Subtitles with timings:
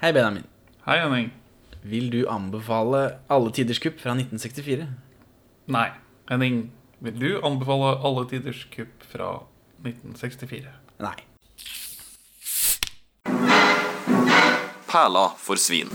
[0.00, 0.46] Hei, Benjamin.
[0.86, 1.26] Hei, Henning.
[1.84, 4.86] Vil du anbefale Alle tiders kupp fra 1964?
[5.68, 5.90] Nei.
[6.30, 6.70] Henning,
[7.04, 9.26] vil du anbefale Alle tiders kupp fra
[9.84, 10.72] 1964?
[11.04, 11.18] Nei.
[14.88, 15.92] Perla for svin.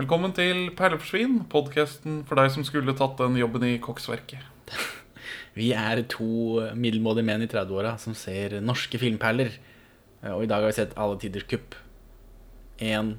[0.00, 4.72] Velkommen til Perle for svin, podkasten for deg som skulle tatt den jobben i koksverket.
[5.60, 9.52] Vi er to middelmådige menn i 30-åra som ser norske filmperler.
[10.32, 11.76] Og i dag har vi sett Alle tiders kupp.
[12.80, 13.18] En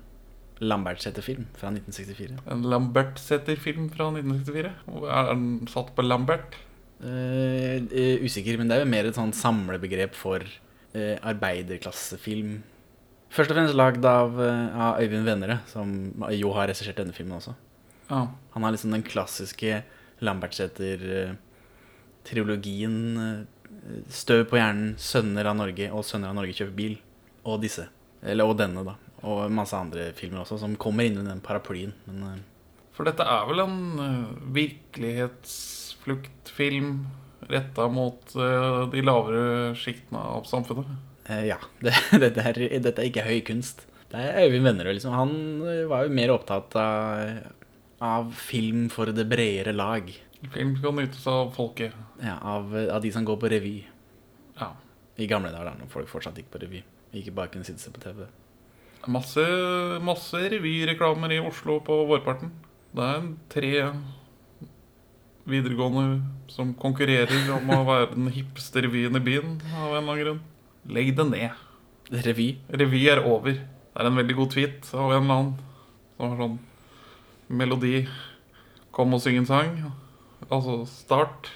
[0.61, 2.35] Lambertseter-film fra 1964.
[2.53, 4.71] En Lambert-setter-film fra 1964.
[5.09, 6.51] Er den satt på Lambert?
[7.01, 12.51] Uh, uh, usikker, men det er jo mer et sånt samlebegrep for uh, arbeiderklassefilm.
[13.33, 15.87] Først og fremst lagd av, av Øyvind Vennerød, som
[16.35, 17.53] jo har regissert denne filmen også.
[18.11, 18.27] Ah.
[18.53, 19.71] Han har liksom den klassiske
[20.21, 22.97] Lambertseter-trilogien.
[24.11, 26.99] Støv på hjernen, 'Sønner av Norge' og 'Sønner av Norge kjøper bil'.
[27.47, 27.87] Og disse.
[28.21, 28.93] Eller, og denne, da.
[29.27, 31.93] Og masse andre filmer også, som kommer inn under den paraplyen.
[32.07, 32.39] Men eh,
[32.97, 36.89] For dette er vel en uh, virkelighetsfluktfilm
[37.51, 40.85] retta mot eh, de lavere sjiktene av samfunnet.
[41.25, 41.57] eh, ja.
[41.85, 43.77] Det, dette, er, dette er ikke høy kunst.
[44.11, 45.13] Det er Øyvind Vennerød, liksom.
[45.15, 45.31] Han
[45.65, 46.87] eh, var jo mer opptatt av,
[48.03, 50.03] av film for det bredere lag.
[50.53, 51.91] Film skal nytes av folket.
[52.21, 53.75] Ja, av, av de som går på revy.
[54.59, 54.67] Ja.
[55.21, 56.79] I gamle dager, da, folk fortsatt gikk på revy.
[57.17, 58.17] Ikke bare kunne sitte seg på TV.
[59.09, 59.41] Masse,
[60.05, 62.51] masse revyreklamer i Oslo på vårparten.
[62.93, 63.69] Det er tre
[65.49, 66.19] videregående
[66.51, 69.55] som konkurrerer om å være den hippeste revyen i byen.
[69.73, 70.41] av en eller annen grunn.
[70.85, 71.63] Legg det ned.
[72.11, 72.59] Revy.
[72.69, 73.53] Revy er over.
[73.53, 75.55] Det er en veldig god tweet av en eller annen
[76.17, 76.59] som har sånn
[77.49, 78.07] melodi.
[78.93, 79.73] Kom og syng en sang.
[80.47, 81.49] Altså start.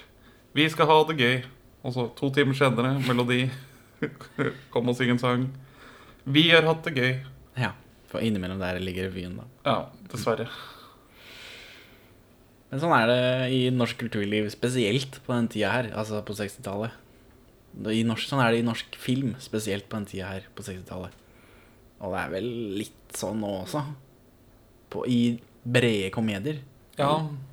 [0.52, 1.38] Vi skal ha det gøy.
[1.86, 3.44] Og så to timer senere, melodi.
[4.74, 5.48] Kom og syng en sang.
[6.26, 7.35] Vi har hatt det gøy.
[7.56, 7.72] Ja.
[8.10, 9.46] For innimellom der ligger revyen, da.
[9.66, 9.76] Ja,
[10.12, 10.46] dessverre.
[12.70, 13.18] Men sånn er det
[13.54, 16.94] i norsk kulturliv, spesielt på den tida her, altså på 60-tallet.
[17.76, 21.14] Sånn er det i norsk film, spesielt på den tida her på 60-tallet.
[22.02, 22.48] Og det er vel
[22.80, 23.82] litt sånn nå også.
[24.92, 25.36] På, I
[25.66, 26.62] brede komedier,
[26.96, 27.10] Ja,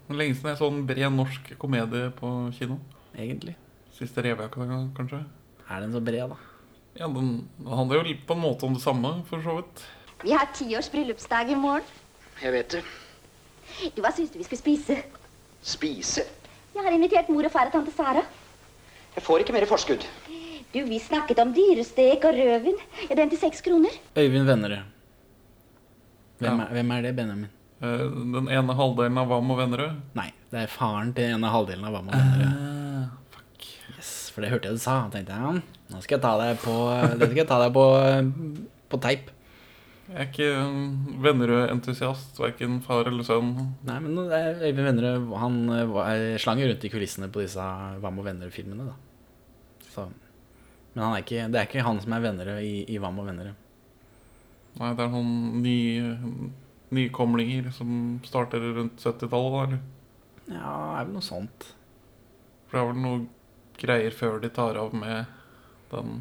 [0.07, 2.77] lenge siden jeg så en bred norsk komedie på kino.
[3.17, 3.55] egentlig.
[3.93, 4.65] Siste revejakka,
[4.97, 5.19] kanskje.
[5.69, 6.37] Er den så bred, da?
[6.99, 9.83] Ja, den handler jo på en måte om det samme, for så vidt.
[10.23, 11.87] Vi har tiårs bryllupsdag i morgen.
[12.41, 12.83] Jeg vet det.
[13.95, 14.99] Du, Hva syns du vi skulle spise?
[15.63, 16.25] Spise?
[16.75, 18.23] Jeg har invitert mor og far og tante Sara.
[19.15, 20.05] Jeg får ikke mer forskudd.
[20.73, 22.77] Du, Vi snakket om dyrestek og rødvin.
[23.09, 23.93] Ja, Den til seks kroner.
[24.17, 24.83] Øyvind Vennerød.
[26.39, 26.65] Hvem, Ja.
[26.65, 27.49] er, hvem er det, Benjamin?
[27.81, 27.99] Eh,
[28.33, 29.99] Den ene halvdelen av Vam og Vennerød.
[30.15, 32.53] Nei, det er faren til en av halvdelen av Hva med Vennerød.
[32.53, 33.67] Ah, fuck.
[33.97, 35.09] Yes, for det hørte jeg du sa.
[35.13, 35.61] tenkte jeg,
[35.93, 36.73] nå skal jeg ta deg på,
[37.19, 37.85] det skal jeg ta deg på,
[38.91, 39.31] på teip.
[40.03, 40.49] Jeg er ikke
[41.23, 43.53] Vennerød-entusiast, verken far eller sønn.
[43.87, 47.63] Nei, men er Øyvind Vennerød han eh, slang jo rundt i kulissene på disse
[48.03, 48.89] Hva med Vennerød-filmene.
[48.91, 49.87] da.
[49.93, 50.09] Så,
[50.93, 53.29] Men han er ikke, det er ikke han som er Vennerød i, i Hva med
[53.31, 53.61] Vennerød.
[54.81, 55.77] Nei, det er noen ny,
[56.97, 59.81] nykomlinger som starter rundt 70-tallet, da, eller?
[60.51, 61.69] Ja, det er vel noe sånt.
[62.67, 63.23] For det er vel noe
[63.79, 65.31] greier før de tar av med
[65.95, 66.19] den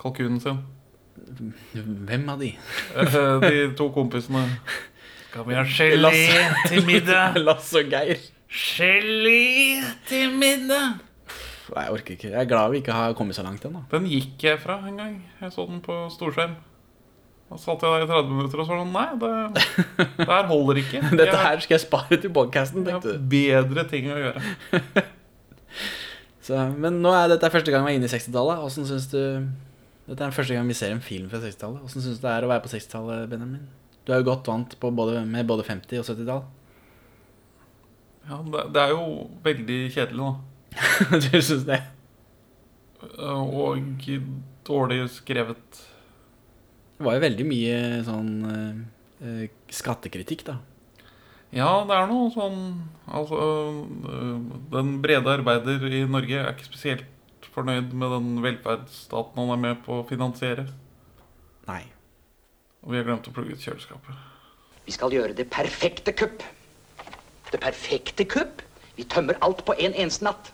[0.00, 0.62] kalkunen sin.
[2.08, 2.52] Hvem av de?
[2.96, 4.46] Eh, De to kompisene.
[5.30, 6.12] Skal vi ha gelé
[6.68, 7.38] til middag?
[7.46, 8.20] Lasse og Geir.
[8.52, 10.98] Gelé til middag?
[11.72, 12.28] Nei, jeg orker ikke.
[12.34, 13.80] Jeg er glad vi ikke har kommet så langt ennå.
[13.92, 15.14] Den gikk jeg fra en gang.
[15.40, 16.58] Jeg så den på storskjerm.
[17.52, 19.30] Da satt jeg der i 30 minutter og så sånn Nei, det,
[20.18, 21.00] det her holder ikke.
[21.20, 24.44] Dette her skal jeg spare til podkasten, Jeg har bedre ting å gjøre.
[26.42, 28.62] Så, men nå er dette første gang vi er inne i 60-tallet.
[28.64, 29.20] Hvordan syns du
[30.08, 31.84] Dette er første gang vi ser en film fra 60-tallet.
[31.86, 33.68] Åssen syns du det er å være på 60-tallet, Benjamin?
[34.02, 36.42] Du er jo godt vant på både, med både 50- og 70-tall.
[38.26, 39.04] Ja, det, det er jo
[39.46, 40.82] veldig kjedelig, da.
[41.22, 41.78] du syns det?
[43.22, 43.78] Og
[44.66, 45.80] dårlig skrevet.
[46.98, 48.82] Det var jo veldig mye sånn eh,
[49.26, 50.58] eh, skattekritikk, da.
[51.52, 52.60] Ja, det er noe sånn
[53.12, 54.36] Altså, øh,
[54.72, 57.08] den brede arbeider i Norge er ikke spesielt
[57.52, 60.64] fornøyd med den velferdsstaten han er med på å finansiere.
[61.68, 61.82] Nei.
[62.82, 64.22] Og vi har glemt å plugge ut kjøleskapet.
[64.86, 66.42] Vi skal gjøre det perfekte kupp.
[67.52, 68.62] Det perfekte kupp?
[68.96, 70.52] Vi tømmer alt på en eneste natt.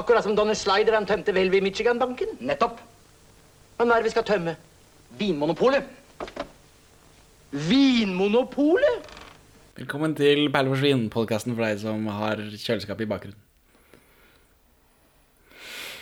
[0.00, 2.38] Akkurat som Donner Slider han tømte Velvi Michigan-banken.
[2.40, 2.80] Nettopp.
[3.78, 4.56] Men hva er det vi skal tømme?
[5.20, 5.84] Vinmonopolet.
[7.68, 9.12] Vinmonopolet?
[9.82, 13.40] Velkommen til Perle for svin, podkasten for deg som har kjøleskap i bakgrunnen.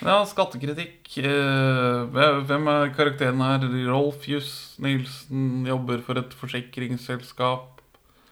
[0.05, 1.07] Ja, skattekritikk.
[1.17, 2.05] Eh,
[2.45, 3.65] hvem- er karakteren her?
[3.89, 7.81] Rolf Juss Nilsen jobber for et forsikringsselskap.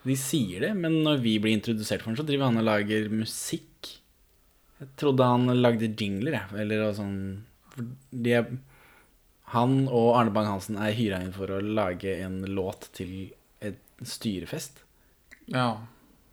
[0.04, 3.08] De sier det, men når vi blir introdusert for ham, så driver han og lager
[3.10, 3.98] musikk.
[4.78, 6.60] Jeg trodde han lagde jingler, jeg.
[6.60, 7.42] Eller noe sånn
[8.12, 8.58] de
[9.46, 14.84] Han og Arne Bang-Hansen er hyra inn for å lage en låt til et styrefest.
[15.52, 15.70] Ja.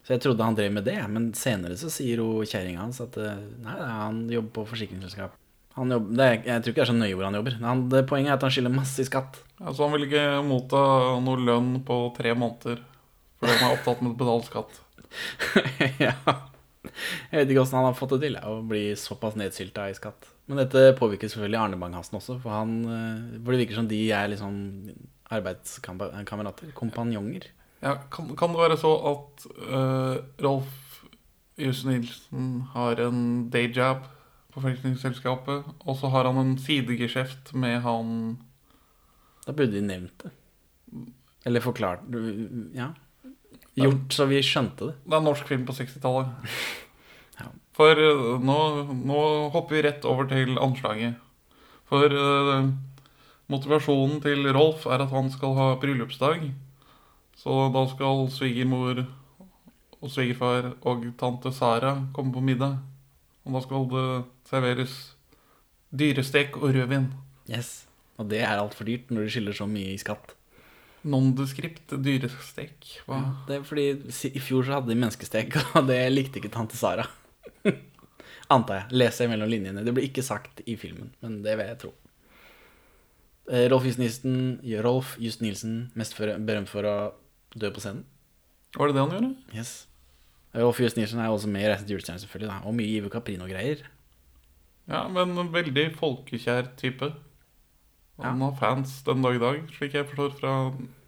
[0.07, 3.17] Så jeg trodde han drev med det, men senere så sier jo kjerringa hans at
[3.19, 5.35] eh, nei, han jobber på forsikringsselskap.
[5.77, 7.57] Han jobber, er, jeg tror ikke det er så nøye hvor han jobber.
[7.61, 9.41] Han, det Poenget er at han skylder masse i skatt.
[9.59, 10.83] Altså, han vil ikke motta
[11.25, 12.79] noe lønn på tre måneder.
[13.37, 14.79] Fordi han er opptatt med å betale skatt.
[16.07, 16.13] ja.
[16.87, 20.31] Jeg vet ikke åssen han har fått det til, å bli såpass nedsylta i skatt.
[20.47, 24.01] Men dette påvirker selvfølgelig Arne Bang-Hansen også, for, han, eh, for det virker som de
[24.15, 24.57] er liksom
[25.35, 26.71] arbeidskamerater.
[26.79, 27.51] Kompanjonger.
[27.83, 31.01] Ja, kan, kan det være så at uh, Rolf
[31.57, 34.06] Jussen Nilsen har en dayjob
[34.53, 38.38] på forsikringsselskapet, og så har han en sidegeskjeft med han
[39.45, 40.31] Da burde de nevnt det.
[41.45, 42.06] Eller forklart
[42.75, 42.91] Ja.
[43.77, 44.95] Gjort så vi skjønte det.
[45.06, 46.33] Det er en norsk film på 60-tallet.
[47.38, 47.51] Ja.
[47.77, 48.53] For eh, nå,
[49.06, 49.18] nå
[49.53, 51.19] hopper vi rett over til anslaget.
[51.85, 52.71] For uh,
[53.53, 56.47] motivasjonen til Rolf er at han skal ha bryllupsdag.
[57.38, 59.04] Så da skal svigermor
[59.98, 62.80] og svigerfar og tante Sara komme på middag.
[63.45, 64.07] Og da skal det
[64.50, 64.95] serveres
[65.94, 67.12] dyrestek og rødvin.
[67.48, 67.86] Yes.
[68.18, 70.34] Og det er altfor dyrt når du skylder så mye i skatt.
[71.07, 72.89] Nondescript dyrestek.
[73.07, 73.22] Hva?
[73.48, 73.86] Det er fordi
[74.34, 77.06] i fjor så hadde de menneskestek, og det likte ikke tante Sara.
[78.54, 78.98] Antar jeg.
[78.98, 79.86] Leser jeg mellom linjene.
[79.86, 81.94] Det blir ikke sagt i filmen, men det vil jeg tro.
[83.48, 86.98] Eh, Rolf Just Nilsen, Rolf Just Nilsen mest berømt for å
[87.62, 88.06] dø på scenen.
[88.77, 89.31] Var det det han gjorde?
[89.56, 89.75] Yes.
[90.57, 92.50] Og Fjus Nilsen er også med i Reisen til julestjernen, selvfølgelig.
[92.50, 92.57] Da.
[92.68, 93.83] Og mye Ivo Caprino-greier.
[94.88, 97.12] Ja, men en veldig folkekjær type.
[98.24, 100.54] Han har fans den dag i dag, slik jeg forstår fra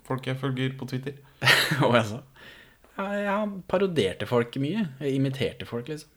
[0.05, 1.17] folk jeg følger på Twitter.
[1.85, 2.19] Og jeg sa
[2.99, 4.85] ja, Jeg parodierte folk mye.
[4.99, 6.11] Jeg imiterte folk, liksom.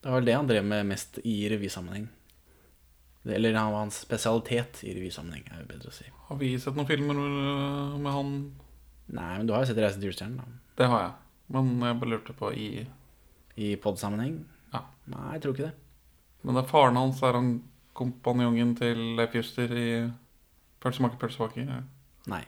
[0.00, 2.06] Det var vel det han drev med mest i revysammenheng.
[3.26, 6.06] Eller han var hans spesialitet i revysammenheng, er jo bedre å si.
[6.28, 8.36] Har vi sett noen filmer øh, med han?
[9.14, 10.62] Nei, men du har jo sett Reisen til julestjernen, da.
[10.80, 11.14] Det har jeg.
[11.54, 12.68] Men jeg bare lurte på i
[13.56, 14.40] I pod-sammenheng?
[14.74, 14.82] Ja.
[15.12, 15.74] Nei, jeg tror ikke det.
[16.42, 17.52] Men det er faren hans, er han
[17.96, 19.86] kompanjongen til Leif Juster i
[20.82, 21.70] Pølsemaker, pølsebaker?
[21.70, 21.80] Ja.
[22.30, 22.42] Nei.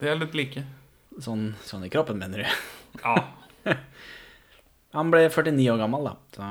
[0.00, 0.62] De er litt like.
[1.22, 2.56] Sånn, sånn i kroppen, mener du?
[3.02, 3.16] Ja.
[4.96, 6.14] Han ble 49 år gammel, da.
[6.36, 6.50] Så.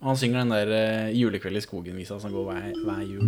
[0.00, 3.26] Og han synger den der eh, 'Julekveld i skogen'-visa som går hver, hver jul.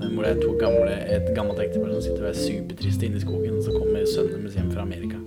[0.00, 3.20] Den hvor det er to gamle, et gammelt ektepar som sitter og er supertriste inne
[3.20, 5.18] i skogen, og så kommer sønnen deres hjem fra Amerika.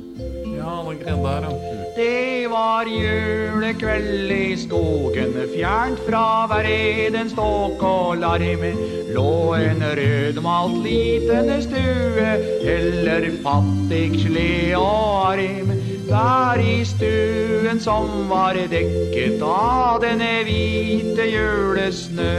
[0.57, 1.51] Ja, den greia der, ja.
[1.99, 8.65] Det var julekveld i skogen, fjernt fra hver eden ståk og larm.
[9.13, 12.33] Lå en rødmalt liten stue,
[12.77, 15.88] eller fattig sled og arm.
[16.09, 22.31] Der i stuen som var dekket av denne hvite julesnø,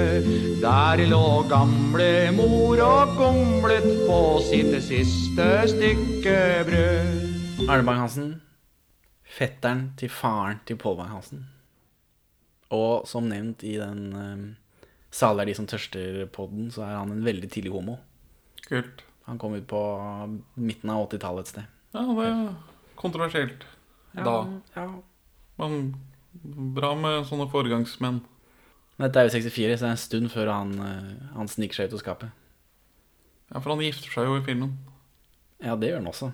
[0.58, 4.16] der lå gamle mor og gomlet på
[4.48, 6.34] sitt siste stykke
[6.66, 7.68] brød.
[7.68, 8.32] Arne Bang-Hansen,
[9.22, 11.44] fetteren til faren til Pål Bang-Hansen.
[12.74, 14.42] Og som nevnt i den um,
[15.14, 17.96] 'Salig er de som tørster'-podden, så er han en veldig tidlig homo.
[18.66, 19.04] Kult.
[19.30, 19.80] Han kom ut på
[20.56, 21.72] midten av 80-tallet et sted.
[21.94, 22.69] Ja, det
[23.00, 23.64] er kontroversielt
[24.14, 24.36] da.
[24.76, 24.86] ja.
[25.60, 25.94] Men
[26.76, 28.20] bra med sånne foregangsmenn.
[28.96, 31.74] Men dette er jo 64, så det er en stund før han, eh, han sniker
[31.80, 32.30] seg ut av skapet.
[33.50, 34.76] Ja, for han gifter seg jo i filmen.
[35.64, 36.30] Ja, det gjør han også.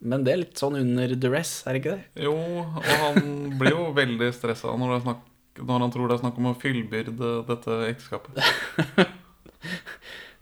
[0.00, 2.24] Men det er litt sånn under duress, er det ikke det?
[2.24, 6.38] Jo, og han blir jo veldig stressa når, snakk- når han tror det er snakk
[6.40, 8.40] om å fyllbyrde dette ekteskapet.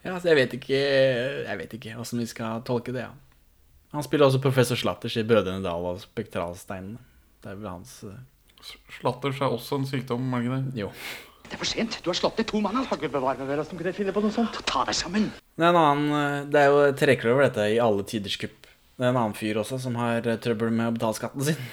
[0.06, 3.02] Ja, så jeg vet ikke Jeg vet ikke åssen vi skal tolke det.
[3.02, 3.10] Ja.
[3.94, 7.00] Han spiller også professor Slatters i Brødrene Dal og Spektralsteinene.
[7.42, 8.18] Det er vel hans uh...
[8.98, 10.80] Slatters er også en sykdom, er det ikke det?
[10.82, 10.90] Jo.
[11.48, 11.98] Det er for sent.
[12.04, 12.76] Du har slått ned to mann.
[12.84, 14.58] Gud bevare meg, Vera, som kunne finne på noe sånt.
[14.68, 15.30] Ta deg sammen.
[15.56, 18.68] Det er en annen eh, Det er jo trekløver, dette, i alle tiders kupp.
[18.98, 21.64] Det er en annen fyr også som har eh, trøbbel med å betale skatten sin.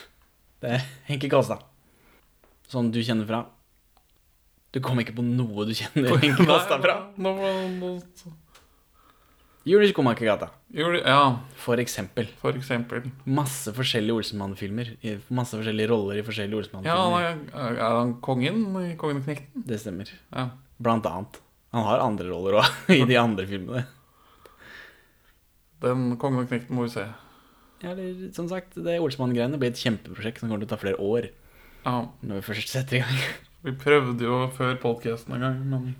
[0.64, 1.64] Det er Henki Kolstad.
[2.72, 3.44] Sånn du kjenner fra.
[4.74, 6.98] Du kom ikke på noe du kjenner Henki Kolstad fra?
[7.16, 7.34] Nå,
[7.78, 7.94] nå,
[8.26, 8.43] Jul
[9.64, 11.20] jo, ja,
[11.56, 12.26] for eksempel.
[12.40, 13.06] for eksempel.
[13.24, 14.90] Masse forskjellige Olsenmann-filmer.
[15.32, 17.24] Masse forskjellige roller i forskjellige Ja, Olsenmann-filmer.
[17.54, 19.64] han er, er han kongen i Kongen og Knekten?
[19.64, 20.10] Det stemmer.
[20.34, 20.50] Ja.
[20.82, 21.40] Blant annet.
[21.72, 22.68] Han har andre roller òg,
[22.98, 23.86] i de andre filmene.
[25.84, 27.06] Den Kongen og Knekten må vi se.
[27.84, 31.00] Ja, eller som sagt, det Olsenmann-greiene blir et kjempeprosjekt som kommer til å ta flere
[31.02, 31.30] år.
[31.84, 33.24] Ja, Når vi først setter i gang.
[33.64, 35.94] Vi prøvde jo før podcasten en gang, men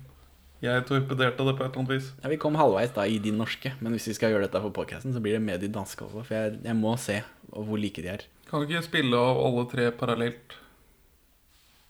[0.63, 2.11] jeg torpederte det på et eller annet vis.
[2.23, 4.73] Ja, Vi kom halvveis da i de norske, men hvis vi skal gjøre dette for
[4.75, 6.23] podcasten, så blir det med de danske også.
[6.25, 7.19] For jeg, jeg må se
[7.51, 8.23] hvor like de er.
[8.49, 10.55] Kan du ikke spille av alle tre parallelt?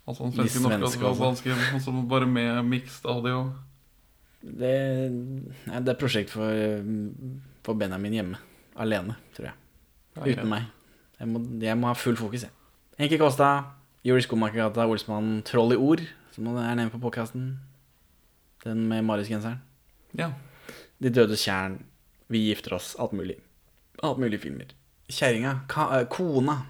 [0.06, 3.54] Altså den De svenske, norske og danske, og så bare med mixed audio.
[4.46, 4.74] Det,
[5.66, 6.52] ja, det er prosjekt for,
[7.66, 8.42] for Benjamin hjemme.
[8.78, 9.56] Alene, tror jeg.
[10.16, 10.68] Ja, Uten meg.
[11.20, 12.54] Jeg må, jeg må ha full fokus, jeg.
[13.00, 13.50] Henki Kosta,
[14.06, 16.04] Juri Skomakergata, Olsmann, Troll i ord,
[16.36, 17.56] som er nevnt på podkasten.
[18.66, 19.62] Den med Marius-genseren.
[20.18, 20.32] Ja.
[21.02, 21.84] De dødes tjern,
[22.28, 23.36] Vi gifter oss, alt mulig.
[24.02, 24.72] Alt mulig filmer.
[25.08, 26.66] Kjerringa, eh, kona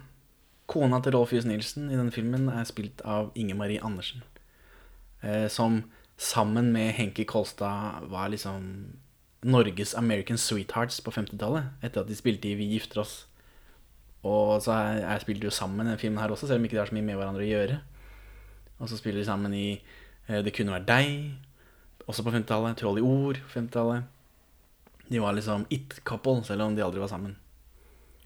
[0.66, 4.24] Kona til Rolf Jus Nilsen i den filmen er spilt av Inger Marie Andersen.
[5.22, 5.84] Eh, som
[6.18, 8.96] sammen med Henki Kolstad var liksom
[9.46, 11.70] Norges American Sweethearts på 50-tallet.
[11.82, 13.26] Etter at de spilte i Vi gifter oss.
[14.26, 16.66] Og så er, er spilte de jo sammen i denne filmen her også, selv om
[16.66, 17.78] ikke de har så mye med hverandre å gjøre.
[18.80, 19.68] Og så spiller de sammen i
[20.26, 21.12] eh, Det kunne vært deg,
[22.06, 22.78] også på 50-tallet.
[22.80, 24.12] Troll i ord på 50-tallet.
[25.06, 27.36] De var liksom it-couple, selv om de aldri var sammen.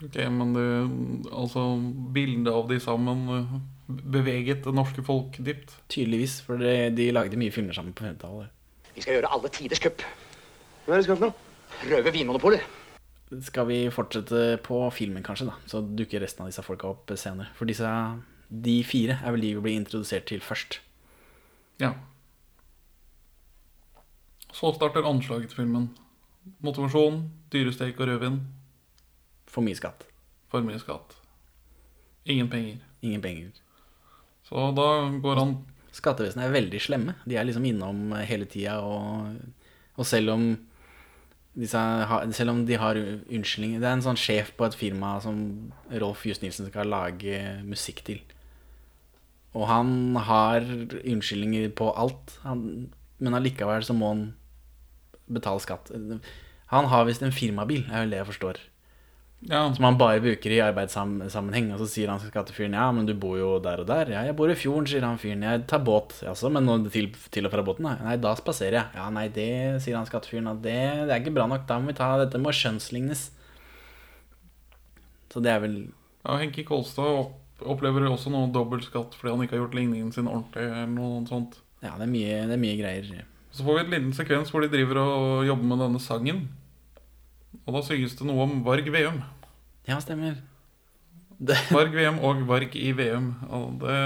[0.01, 0.67] Ok, men det,
[1.29, 1.65] altså
[2.15, 3.51] bildet av de sammen eh,
[4.15, 5.75] beveget det norske folk dypt.
[5.93, 8.49] Tydeligvis, for de, de lagde mye filmer sammen på 50-tallet.
[8.97, 10.05] Vi skal gjøre alle tiders kupp.
[10.87, 11.49] Hva er det skal for noe?
[11.91, 12.65] Røve Vinmonopolet.
[13.47, 15.59] Skal vi fortsette på filmen, kanskje, da?
[15.71, 17.53] Så dukker resten av disse folka opp senere.
[17.59, 17.91] For disse,
[18.51, 20.81] de fire er vel de vi blir introdusert til først.
[21.81, 21.93] Ja.
[24.53, 25.91] Så starter anslaget til filmen.
[26.65, 28.41] Motivasjon, dyresteik og rødvin.
[29.51, 30.07] For mye skatt.
[30.51, 31.17] For mye skatt.
[32.27, 32.79] Ingen penger.
[33.03, 33.51] Ingen penger.
[34.47, 34.89] Så da
[35.23, 35.59] går han
[35.91, 37.17] Skattevesenet er veldig slemme.
[37.27, 39.33] De er liksom innom hele tida, og,
[39.99, 40.45] og selv om
[41.59, 45.73] har- selv om de har unnskyldning Det er en sånn sjef på et firma som
[45.91, 48.21] Rolf Just Nilsen skal lage musikk til.
[49.53, 54.35] Og han har unnskyldninger på alt, han, men allikevel så må han
[55.33, 55.91] betale skatt.
[56.71, 58.61] Han har visst en firmabil, er vel det jeg forstår.
[59.49, 61.71] Ja, Som han bare bruker i arbeidssammenheng.
[61.73, 64.11] Og så sier han skattefyren ja, men du bor jo der og der.
[64.13, 65.47] Ja, jeg bor i fjorden, sier han fyren.
[65.47, 66.13] Jeg tar båt.
[66.27, 67.95] Jaså, men til, til og fra båten, da?
[68.05, 68.99] Nei, da spaserer jeg.
[69.01, 69.49] Ja, nei, det
[69.81, 70.51] sier han skattefyren.
[70.53, 70.77] At det,
[71.09, 71.65] det er ikke bra nok.
[71.71, 73.31] Da må vi ta dette må skjønnslignes.
[75.33, 75.81] Så det er vel
[76.21, 80.29] ja Henki Kolstad opp, opplever også noe dobbeltskatt fordi han ikke har gjort ligningen sin
[80.29, 80.67] ordentlig.
[80.69, 81.57] eller noe sånt.
[81.81, 83.25] Ja, det er mye, det er mye greier.
[83.51, 86.45] Så får vi en liten sekvens hvor de driver og jobber med denne sangen.
[87.67, 89.21] Og da synges det noe om Varg Veum.
[89.89, 90.39] Ja, stemmer.
[91.41, 93.33] Det, Varg Veum og Varg i Veum.
[93.51, 93.99] Og det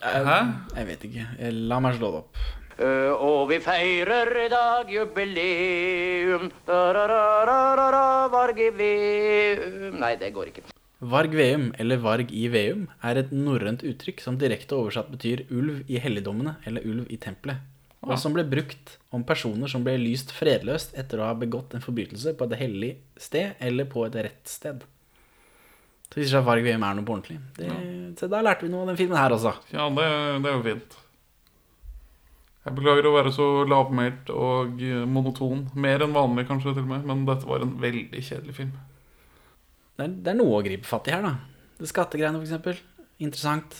[0.00, 0.36] Hæ?
[0.78, 1.24] jeg vet ikke.
[1.68, 2.44] La meg slå det opp.
[2.74, 10.73] Uh, og vi feirer i dag jubileum Da-da-da-da-da, Varg i Veum Nei, det går ikke.
[11.04, 15.82] Varg Veum, eller Varg i Veum, er et norrønt uttrykk som direkte oversatt betyr ulv
[15.90, 17.60] i helligdommene eller ulv i tempelet,
[18.04, 21.84] og som ble brukt om personer som ble lyst fredløst etter å ha begått en
[21.84, 24.84] forbrytelse på et hellig sted eller på et rett sted.
[26.08, 27.40] Så viser det seg at Varg Veum er noe på ordentlig.
[27.56, 27.70] Det,
[28.20, 29.54] Så da lærte vi noe av den filmen her også.
[29.74, 30.04] Ja, det,
[30.44, 30.98] det er jo fint.
[32.64, 35.66] Jeg beklager å være så lavmælt og eh, monoton.
[35.76, 37.02] Mer enn vanlig, kanskje, til og med.
[37.10, 38.70] Men dette var en veldig kjedelig film.
[39.94, 41.36] Det er, det er noe å gripe fatt i her, da.
[41.78, 42.78] Det skattegreiene, eksempel.
[43.22, 43.76] Interessant.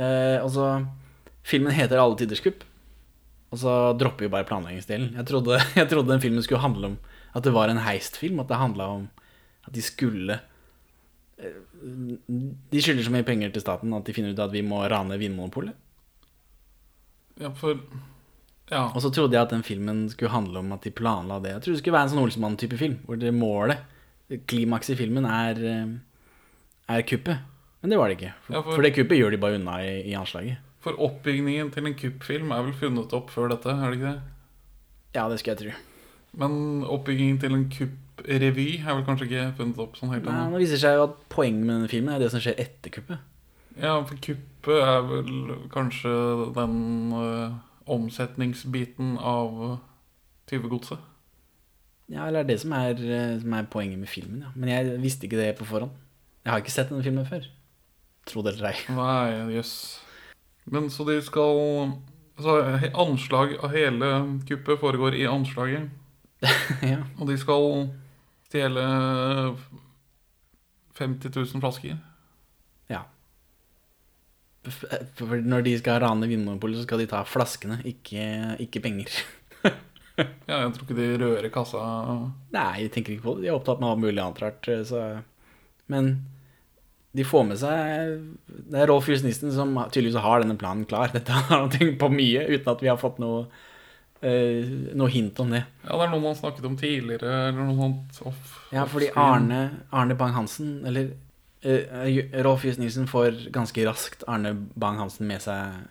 [0.00, 0.86] Eh, altså,
[1.46, 2.64] filmen heter 'Alle tiders kupp',
[3.52, 5.14] og så dropper vi bare planleggingsdelen.
[5.14, 6.98] Jeg trodde, jeg trodde den filmen skulle handle om
[7.34, 9.10] at det var en heistfilm, at det handla om
[9.66, 10.40] at de skulle
[11.38, 11.60] eh,
[12.72, 15.18] De skylder så mye penger til staten at de finner ut at vi må rane
[15.18, 15.74] Vinmonopolet.
[17.40, 17.78] Ja, for
[18.70, 18.86] Ja.
[18.94, 21.50] Og så trodde jeg at den filmen skulle handle om at de planla det.
[21.50, 23.82] Jeg trodde det skulle være en sånn Olsenmann-type film, hvor det målet,
[24.46, 27.38] klimakset i filmen, er, eh, er kuppet.
[27.82, 28.32] Men det var det ikke.
[28.46, 30.58] For, Ja, for- for det kuppet gjør de bare unna i, i anslaget.
[30.82, 34.20] For oppbygningen til en kuppfilm er vel funnet opp før dette, er det ikke det?
[35.14, 35.78] Ja, det skal jeg tro.
[36.34, 40.50] Men oppbyggingen til en kupprevy er vel kanskje ikke funnet opp sånn helt ennå?
[40.50, 42.90] nå viser det seg jo at poenget med denne filmen er det som skjer etter
[42.90, 43.18] kuppet.
[43.80, 46.14] Ja, for kuppet er vel kanskje
[46.56, 47.52] den uh,
[47.86, 49.78] omsetningsbiten av
[50.50, 50.98] tyvegodset.
[52.10, 54.50] Ja, eller er det som er, eh, som er poenget med filmen, ja.
[54.56, 55.92] Men jeg visste ikke det på forhånd.
[56.44, 57.46] Jeg har ikke sett denne filmen før.
[58.26, 58.78] Tro det eller ei.
[58.98, 59.74] Nei, jøss.
[60.70, 61.92] Men så de skal
[62.42, 62.52] Så
[62.98, 64.08] anslag av hele
[64.48, 65.90] kuppet foregår i anslaget.
[66.82, 67.02] ja.
[67.20, 67.90] Og de skal
[68.48, 68.82] stjele
[70.98, 71.98] 50 000 flasker.
[72.90, 73.02] ja.
[75.18, 79.10] For når de skal rane Vinmonopolet, så skal de ta flaskene, ikke, ikke penger.
[80.50, 81.80] Ja, jeg tror ikke de rører kassa
[82.52, 83.46] Nei, jeg tenker ikke på det.
[83.46, 84.68] De er opptatt med alt mulig annet rart.
[84.88, 85.00] Så.
[85.92, 86.10] Men
[87.12, 88.12] de får med seg
[88.72, 91.12] Det er Rolf Jusnissen som tydeligvis har denne planen klar.
[91.16, 93.46] Dette har han tenkt på mye uten at vi har fått noe,
[94.24, 95.64] eh, noe hint om det.
[95.84, 98.22] Ja, det er noe man snakket om tidligere, eller noe sånt.
[98.32, 99.10] Off, Ja, fordi.
[99.20, 101.10] Arne, Arne Bang-Hansen, eller
[101.64, 105.82] eh, Rolf Jusnissen får ganske raskt Arne Bang-Hansen med seg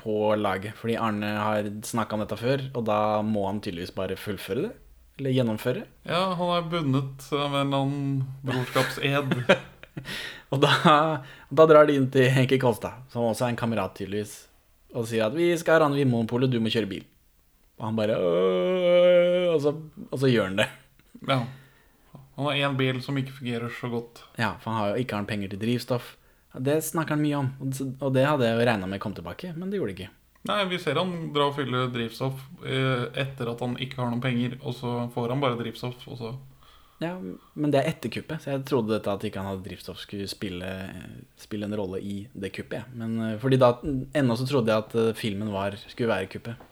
[0.00, 0.74] på laget.
[0.80, 4.72] Fordi Arne har snakka om dette før, og da må han tydeligvis bare fullføre det.
[5.20, 5.84] Eller gjennomføre.
[6.08, 9.34] Ja, han er bundet av en eller annen brorskapsed.
[10.50, 10.70] Og da,
[11.52, 14.32] da drar de inn til Henki Kolstad, som også er en kamerat tydeligvis,
[14.96, 17.04] og sier at vi skal ranne Vinmonopolet, du må kjøre bil.
[17.78, 18.16] Og han bare
[19.50, 19.74] og så,
[20.08, 20.68] og så gjør han det.
[21.28, 21.42] ja.
[22.40, 24.22] Han har én bil som ikke fungerer så godt.
[24.40, 26.14] Ja, for han har jo ikke har han penger til drivstoff.
[26.54, 27.50] Det snakker han mye om,
[28.00, 30.14] og det hadde jeg jo regna med kom tilbake, men det gjorde det ikke.
[30.48, 34.22] Nei, vi ser han dra og fylle drivstoff eh, etter at han ikke har noen
[34.24, 36.30] penger, og så får han bare drivstoff, og så
[37.00, 37.14] Ja,
[37.54, 40.26] Men det er etter kuppet, så jeg trodde dette at ikke han hadde drivstoff skulle
[40.28, 40.68] spille,
[41.40, 42.88] spille en rolle i det kuppet.
[42.96, 46.66] Men eh, fordi da ennå så trodde jeg at eh, filmen var, skulle være kuppet.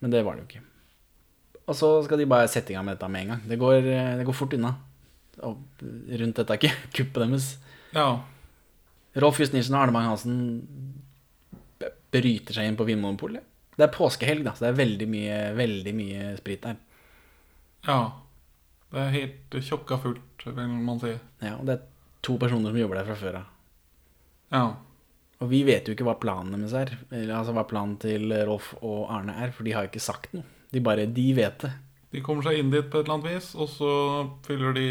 [0.00, 0.64] Men det var det jo ikke.
[1.68, 3.42] Og så skal de bare sette i gang med dette med en gang.
[3.48, 3.80] Det går,
[4.20, 4.76] det går fort unna.
[5.44, 5.84] Og
[6.22, 6.60] rundt dette
[6.96, 7.48] kuppet deres.
[7.94, 8.08] Ja.
[9.18, 10.38] Rolf Just Nilsen og Arne Bang-Hansen
[12.12, 13.44] bryter seg inn på Vinmonopolet.
[13.78, 16.80] Det er påskehelg, da, så det er veldig mye, veldig mye sprit der.
[17.86, 18.00] Ja.
[18.88, 21.12] Det er helt tjokka fullt, vil man si.
[21.44, 21.86] Ja, og det er
[22.24, 23.50] to personer som jobber der fra før av.
[24.54, 24.62] Ja.
[25.38, 26.94] Og vi vet jo ikke hva planen deres er,
[27.28, 30.46] altså hva planen til Rolf og Arne er, for de har jo ikke sagt noe.
[30.74, 31.70] De bare, de vet det.
[32.08, 33.92] De kommer seg inn dit på et eller annet vis, og så
[34.46, 34.86] fyller de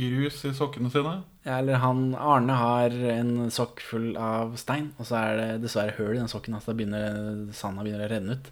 [0.00, 1.18] grus i sokkene sine.
[1.44, 5.92] Ja, eller han, Arne har en sokk full av stein, og så er det dessverre
[5.98, 8.48] høl i den sokken, altså da begynner sanda begynner å renne ut.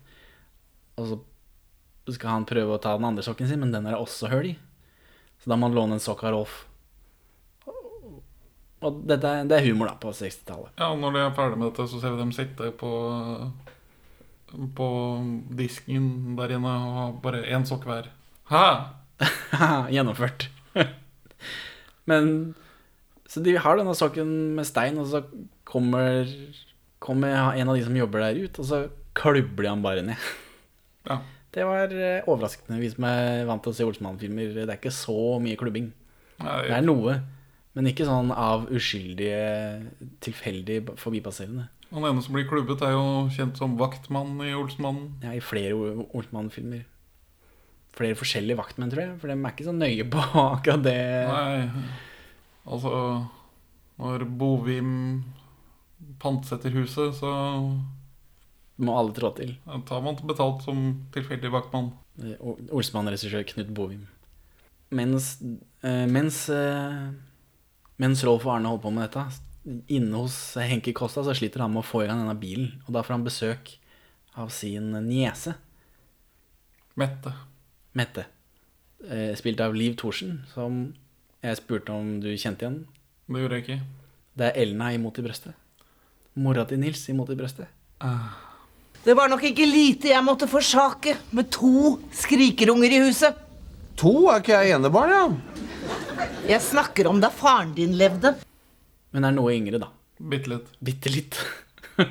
[1.01, 4.03] Og så skal han prøve å ta den andre sokken sin, men den er det
[4.05, 4.55] også høl i.
[5.41, 6.61] Så da må han låne en sokk av Rolf.
[8.83, 10.75] Og dette det er humor da, på 60-tallet.
[10.77, 12.91] Ja, når de er ferdig med dette, så ser vi dem sitte på
[14.77, 14.89] På
[15.57, 18.11] disken der inne og ha bare én sokk hver.
[18.53, 18.67] Ha!
[19.95, 20.49] Gjennomført.
[22.11, 22.55] Men
[23.29, 25.23] Så de har denne sokken med stein, og så
[25.65, 26.29] kommer,
[27.01, 28.81] kommer en av de som jobber der ut, og så
[29.17, 30.17] klubber de han bare ned.
[31.09, 31.17] Ja.
[31.53, 34.53] Det var eh, overraskende, vi som er vant til å se Olsmann-filmer.
[34.55, 35.89] Det er ikke så mye klubbing.
[36.39, 37.17] Nei, Det er noe,
[37.75, 39.41] men ikke sånn av uskyldige,
[40.25, 41.67] tilfeldig forbipasserende.
[41.93, 45.11] Han ene som blir klubbet, er jo kjent som vaktmann i Olsmannen.
[45.23, 46.87] Ja, I flere O- Olsmann-filmer.
[47.93, 50.23] Flere forskjellige vaktmenn, tror jeg, for de er ikke så nøye på
[50.57, 50.97] akkurat det.
[51.29, 51.85] Nei,
[52.65, 52.95] altså
[54.01, 54.95] Når Bovim
[56.23, 57.29] pantsetter huset, så
[58.83, 59.53] Må alle trå til.
[59.87, 60.81] tar man betalt som
[61.13, 61.93] tilfeldig vaktmann.
[62.23, 64.07] Eh, O- Olsmann-regissør Knut Bovim.
[64.93, 65.37] Mens,
[65.85, 67.13] eh, mens, eh,
[68.01, 69.27] mens Rolf og Arne holder på med dette,
[69.65, 72.73] inne hos Henki Kosta, så sliter han med å få i gang denne bilen.
[72.87, 73.77] Og da får han besøk
[74.39, 75.57] av sin niese,
[76.95, 77.31] Mette.
[77.97, 78.27] Mette.
[79.09, 80.93] Eh, spilt av Liv Thorsen, som
[81.43, 82.83] jeg spurte om du kjente igjen.
[83.33, 83.79] Det gjorde jeg ikke.
[84.37, 85.57] Det er Elna i Mot i brøstet.
[86.37, 87.69] Mora til Nils i Mot i brøstet.
[89.03, 93.41] Det var nok ikke lite jeg måtte forsake med to skrikerunger i huset.
[94.01, 96.29] To er ikke jeg enebarn, ja.
[96.49, 98.35] Jeg snakker om da faren din levde.
[99.13, 99.91] Men er noe yngre, da.
[100.33, 100.69] Bitte litt.
[100.85, 101.39] Bitte litt.
[102.03, 102.09] og,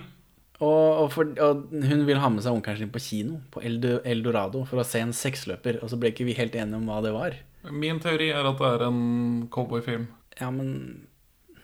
[0.68, 4.82] og, for, og hun vil ha med seg onkelen sin på kino, på Eldorado, for
[4.82, 5.82] å se en seksløper.
[5.82, 7.38] Og så ble ikke vi helt enige om hva det var.
[7.70, 9.02] Min teori er at det er en
[9.54, 10.10] cowboyfilm.
[10.40, 11.08] Ja, men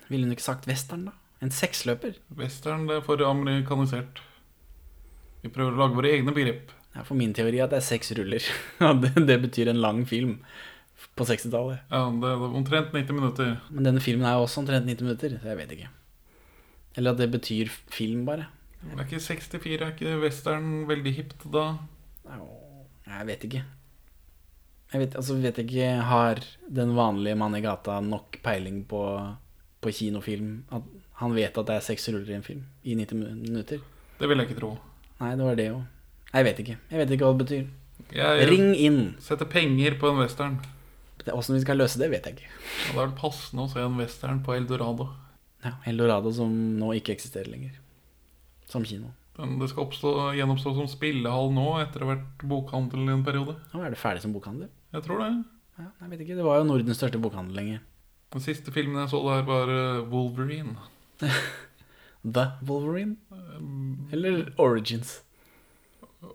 [0.08, 1.16] ville hun ikke sagt western, da?
[1.44, 2.18] En seksløper?
[2.38, 4.24] Western det er for amerikanisert.
[5.44, 6.74] Vi prøver å lage våre egne begrep.
[6.96, 8.46] Ja, for min teori er at det er seks ruller.
[9.04, 10.40] Det, det betyr en lang film
[11.18, 11.80] på 60-tallet.
[11.92, 13.56] Ja, det er omtrent 90 minutter.
[13.74, 15.90] Men denne filmen er jo også omtrent 90 minutter, så jeg vet ikke.
[16.98, 18.48] Eller at det betyr film, bare.
[18.82, 21.66] Det er ikke 64, er ikke western veldig hipt da?
[23.08, 23.64] Jeg vet ikke.
[24.94, 26.40] Jeg vet, altså, vet ikke Har
[26.72, 29.02] den vanlige mann i gata nok peiling på,
[29.84, 30.64] på kinofilm?
[30.72, 30.86] At
[31.20, 33.18] han vet at det er seks ruller i en film i 90
[33.50, 33.82] minutter?
[34.20, 34.76] Det vil jeg ikke tro.
[35.20, 35.82] Nei, det var det jo.
[36.32, 36.78] Jeg vet ikke.
[36.92, 37.68] Jeg vet ikke hva det betyr.
[38.14, 39.00] Jeg Ring inn!
[39.20, 40.60] setter penger på en western.
[41.36, 42.50] Åssen vi skal løse det, vet jeg ikke.
[42.50, 45.10] Ja, da er det passende å se en western på Eldorado.
[45.66, 47.76] Ja, Eldorado som nå ikke eksisterer lenger.
[48.72, 49.12] Som kino.
[49.38, 53.26] Men det skal oppstå, gjenoppstå som spillehall nå, etter å ha vært bokhandel i en
[53.26, 53.54] periode.
[53.74, 54.72] Nå er det ferdig som bokhandel.
[54.96, 55.30] Jeg tror det.
[55.78, 57.78] Ja, jeg vet ikke, Det var jo Nordens største bokhandel lenge.
[58.34, 60.76] Den siste filmen jeg så der, var eh, Wolverine.
[62.38, 63.16] The Wolverine?
[64.12, 65.20] Eller Origins?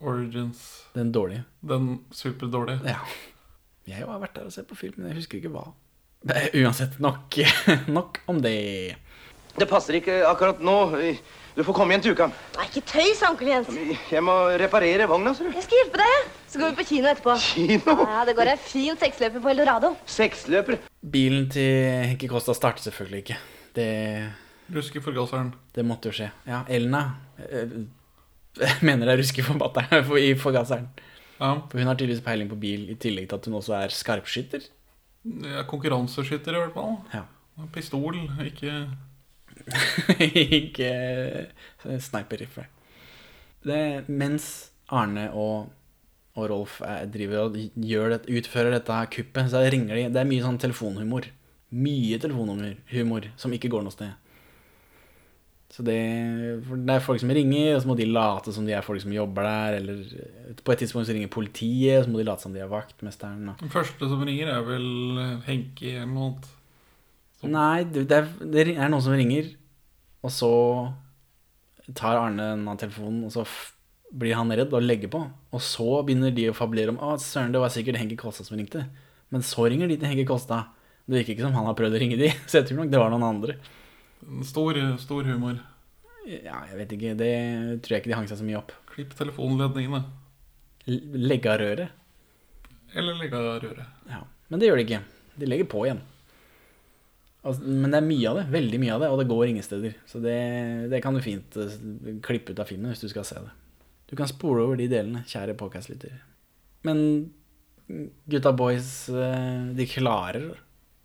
[0.01, 0.63] Origins.
[0.95, 1.45] Den dårlige.
[1.61, 2.81] Den superdårlige.
[2.87, 3.03] Ja.
[3.89, 5.65] Jeg har vært der og sett på film, men jeg husker ikke hva.
[6.31, 7.35] Eh, Uansett, nok,
[7.99, 8.95] nok om det.
[9.59, 10.77] Det passer ikke akkurat nå.
[11.53, 12.29] Du får komme igjen til uka.
[12.57, 13.73] Nei, ikke tøys, onkel Jens.
[14.09, 15.57] Jeg må reparere vogna, ser du.
[15.59, 16.31] Jeg skal hjelpe deg.
[16.49, 17.35] Så går vi på kino etterpå.
[17.45, 17.97] Kino?
[18.09, 19.91] Ja, Det går en fin seksløper på Eldorado.
[20.09, 20.79] Seksløper?
[21.13, 23.37] Bilen til Henki Kosta starter selvfølgelig ikke.
[23.77, 23.89] Det,
[24.73, 25.53] Ruske forgasseren.
[25.77, 26.31] det måtte jo skje.
[26.49, 27.03] Ja, Elna
[27.45, 27.77] eh,
[28.63, 30.89] Jeg mener det er ruske forbatteren for, i forgasseren.
[31.43, 31.55] Ja.
[31.69, 34.69] For hun har tydeligvis peiling på bil, i tillegg til at hun også er skarpskytter.
[35.51, 36.99] Er konkurranseskytter, i hvert fall.
[37.15, 37.27] Ja.
[37.75, 38.87] Pistol, ikke
[40.59, 42.67] ikke eh, sniper-rifle.
[44.09, 44.47] Mens
[44.91, 45.69] Arne og,
[46.35, 47.69] og Rolf er, driver og det,
[48.33, 51.29] utfører dette kuppet, så ringer de Det er mye sånn telefonhumor.
[51.73, 54.13] Mye telefonhumor som ikke går noe sted.
[55.73, 55.97] Så det,
[56.69, 59.13] det er folk som ringer, og så må de late som de er folk som
[59.15, 59.77] jobber der.
[59.79, 60.03] Eller
[60.61, 63.47] på et tidspunkt så ringer politiet, og så må de late som de er vaktmesteren.
[63.49, 63.63] Og.
[63.63, 64.91] Den første som ringer, er vel
[65.47, 66.51] Henki eller noe annet.
[67.43, 69.49] Nei, det er, det er noen som ringer,
[70.23, 70.53] og så
[71.97, 73.47] tar Arne denne telefonen, og så
[74.13, 75.25] blir han redd og legger på.
[75.57, 78.61] Og så begynner de å fablere om Å, søren, det var sikkert Henki Kolstad som
[78.61, 78.85] ringte.
[79.33, 80.69] Men så ringer de til Henki Kolstad.
[81.09, 83.01] Det virker ikke som han har prøvd å ringe de, så jeg tror nok det
[83.01, 83.57] var noen andre.
[84.47, 85.59] Stor, stor humor.
[86.29, 87.33] Ja, jeg vet ikke, det
[87.83, 88.71] tror jeg ikke de hang seg så mye opp.
[88.93, 90.05] Klipp telefonledningene.
[91.19, 91.99] Legge av røret.
[92.95, 94.01] Eller legge av røret.
[94.11, 95.03] Ja, men det gjør de ikke.
[95.41, 96.03] De legger på igjen.
[97.43, 99.67] Altså, men det er mye av det, veldig mye av det, og det går ingen
[99.67, 99.97] steder.
[100.07, 100.39] Så det,
[100.93, 101.79] det kan du fint eh,
[102.23, 103.51] klippe ut av filmen hvis du skal se det.
[104.13, 106.21] Du kan spole over de delene, kjære podcastlytter.
[106.87, 107.01] Men
[108.31, 110.53] gutta boys, eh, de klarer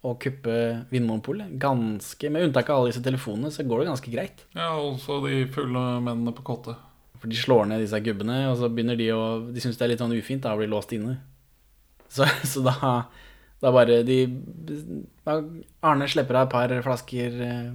[0.05, 0.57] å kuppe
[0.91, 1.53] Vinmonopolet.
[1.62, 4.43] Ganske, med unntak av alle disse telefonene, så går det ganske greit.
[4.57, 6.77] Ja, også de fulle mennene på kottet.
[7.17, 9.95] For de slår ned disse gubbene, og så begynner de å De syns det er
[9.95, 11.17] litt sånn ufint da, å bli låst inne.
[12.13, 12.75] Så, så da
[13.57, 14.19] Da bare de
[15.25, 15.39] da
[15.81, 17.71] Arne slipper av et par flasker eh,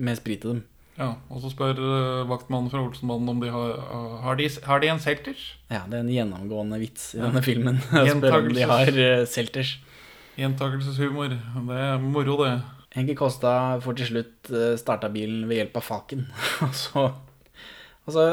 [0.00, 0.62] med sprit til dem.
[0.96, 3.76] Ja, Og så spør eh, vaktmannen fra Olsenmannen om de har
[4.24, 5.44] Har de, har de en Selters?
[5.68, 7.82] Ja, det er en gjennomgående vits i denne filmen.
[7.90, 9.76] spør om de har eh, selters.
[10.38, 11.34] Gjentakelseshumor.
[11.68, 12.54] Det er moro, det.
[12.94, 16.26] Henki Kosta får til slutt eh, starta bilen ved hjelp av Falken.
[16.62, 17.06] og så,
[18.04, 18.26] og så,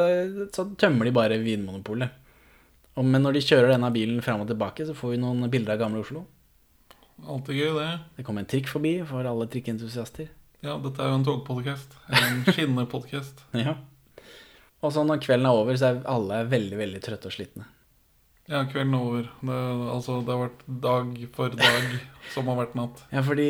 [0.53, 2.17] så tømmer de bare Vinmonopolet.
[2.97, 5.77] Og, men når de kjører denne bilen fram og tilbake, så får vi noen bilder
[5.77, 6.25] av gamle Oslo.
[7.21, 7.89] Alltid gøy, det.
[8.17, 10.29] Det kommer en trikk forbi for alle trikkentusiaster.
[10.61, 11.95] Ja, dette er jo en togpodcast.
[12.13, 13.45] En skinnepodcast.
[13.57, 13.77] Ja.
[14.81, 17.65] Og så når kvelden er over, så er alle veldig, veldig trøtte og slitne.
[18.51, 19.27] Ja, kvelden er over.
[19.39, 19.57] Det,
[19.93, 21.85] altså, det har vært dag for dag
[22.33, 23.03] som har vært natt.
[23.13, 23.47] Ja, fordi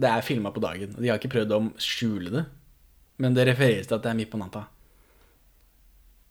[0.00, 0.94] det er filma på dagen.
[0.96, 2.46] De har ikke prøvd å skjule det.
[3.20, 4.64] Men det refereres til at det er midt på natta.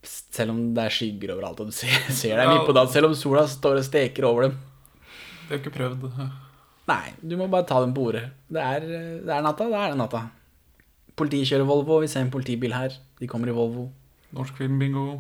[0.02, 2.96] Selv om det er skygger overalt, og du ser, ser det er midt på natta.
[2.96, 4.58] Selv om sola står og steker over dem.
[5.06, 6.10] De har ikke prøvd.
[6.90, 8.26] Nei, du må bare ta dem på ordet.
[8.50, 8.90] Det er,
[9.22, 10.26] det er natta, da er det natta.
[11.22, 12.98] Politiet kjører Volvo, vi ser en politibil her.
[13.22, 13.92] De kommer i Volvo.
[14.34, 15.20] Norsk filmbingo.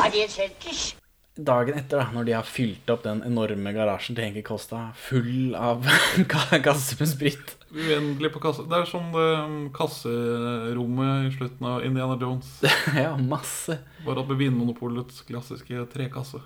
[0.00, 0.94] En selters?
[1.34, 5.56] Dagen etter, da, når de har fylt opp den enorme garasjen til Henki Kosta full
[5.58, 5.82] av
[6.30, 8.62] ka- kasser med sprit Uendelig på kasse.
[8.70, 12.52] Det er som det um, kasserommet i slutten av Indiana Jones.
[12.94, 13.80] Ja, masse.
[14.06, 16.38] Bare at med Vinmonopolets klassiske trekasse.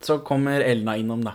[0.00, 1.34] Så kommer Elna innom, da.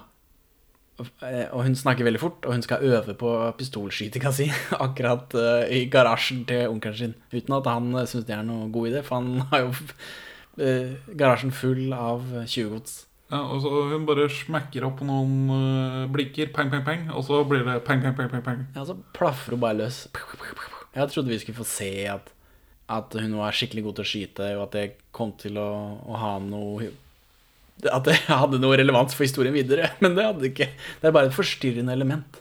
[1.21, 4.49] Eh, Og hun snakker veldig fort, og hun skal øve på pistolskytinga si
[4.87, 7.13] akkurat eh, i garasjen til onkelen sin.
[7.35, 10.07] Uten at han uh, syns det er noe god idé, for han har jo eh,
[10.57, 13.05] garasjen full av tjuvgods.
[13.33, 17.41] Ja, og så Hun bare smekker opp noen uh, blinker, peng, peng, pang, og så
[17.47, 18.29] blir det peng, peng, peng.
[18.29, 18.61] peng, peng.
[18.75, 20.05] Ja, så plaffer hun bare løs.
[20.95, 22.29] Jeg trodde vi skulle få se at,
[22.91, 25.69] at hun var skikkelig god til å skyte, og at det kom til å,
[26.05, 26.91] å ha noe
[27.89, 29.89] At det hadde noe relevans for historien videre.
[30.03, 30.69] Men det hadde det ikke.
[31.01, 32.39] Det er bare et forstyrrende element.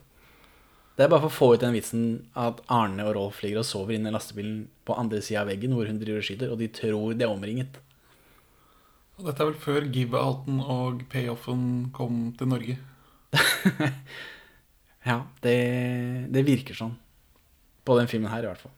[0.94, 2.04] Det er bare for å få ut den vitsen
[2.38, 5.74] at Arne og Rolf ligger og sover inne i lastebilen på andre sida av veggen
[5.74, 7.80] hvor hun driver og skyter, og de tror de er omringet.
[9.14, 12.78] Og Dette er vel før give-outen og payoffen kom til Norge.
[15.04, 15.58] Ja, det,
[16.32, 16.94] det virker sånn.
[17.84, 18.72] På den filmen her, i hvert fall.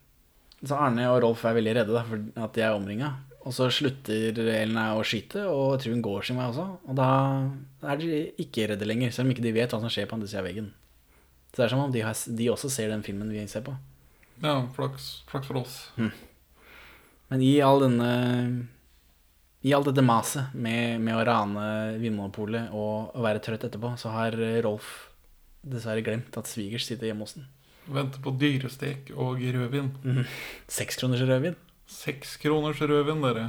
[0.66, 3.12] Så Arne og Rolf er veldig redde da, for at de er omringa.
[3.46, 6.64] Og så slutter Elna å skyte, og jeg tror hun går sin vei også.
[6.90, 7.10] Og da
[7.92, 10.30] er de ikke redde lenger, selv om ikke de vet hva som skjer på andre
[10.32, 10.72] sida av veggen.
[11.52, 13.76] Så det er som om de, har, de også ser den filmen vi ser på.
[14.42, 15.76] Ja, flaks, flaks for oss.
[17.30, 18.10] Men i all denne
[19.66, 21.66] I alt dette maset med, med å rane
[21.98, 24.90] Vinmonopolet og være trøtt etterpå, så har Rolf
[25.66, 27.48] dessverre glemt at svigers sitter hjemme hos den.
[27.90, 29.88] Venter på dyrestek og rødvin.
[30.70, 31.56] Sekskroners rødvin.
[31.90, 33.48] Seks kroners rødvin, dere.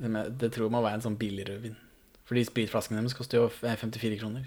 [0.00, 1.76] Det, med- det tror jeg må være en sånn billig rødvin.
[2.28, 4.46] Fordi spritflaskene deres koster jo 54 kroner.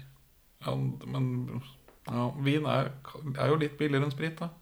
[0.66, 1.60] Ja, men
[2.06, 2.92] Ja, vin er,
[3.34, 4.52] er jo litt billigere enn sprit, da.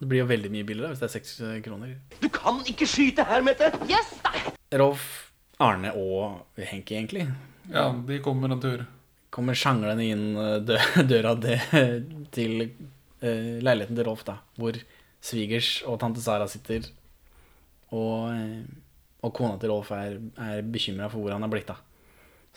[0.00, 1.96] Det blir jo veldig mye billigere hvis det er seks kroner.
[2.22, 3.68] Du kan ikke skyte her, Mette!
[3.90, 4.32] Yes, da!
[4.80, 5.27] Rolf,
[5.58, 7.26] Arne og Henki, egentlig,
[7.72, 8.84] Ja, de kommer en tur.
[9.34, 10.76] kommer sjanglende inn eh, dø
[11.10, 11.58] døra det,
[12.32, 14.38] til uh, leiligheten til Rolf, da.
[14.56, 14.78] Hvor
[15.20, 16.86] svigers og tante Sara sitter,
[17.90, 18.62] og, eh,
[19.24, 21.82] og kona til Rolf er, er bekymra for hvor han er blitt av.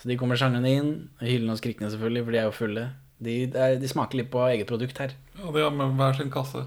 [0.00, 2.86] Så de kommer sjanglende inn, Hyllene og skrikende selvfølgelig, for de er jo fulle.
[3.22, 3.34] De,
[3.78, 5.12] de smaker litt på eget produkt her.
[5.42, 6.62] Ja, de har med hver sin kasse.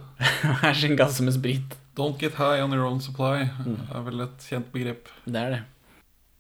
[0.62, 1.76] Hver sin kasse med sprit.
[1.96, 5.08] Don't get high on your own supply er vel et kjent begrep.
[5.26, 5.60] Det er det.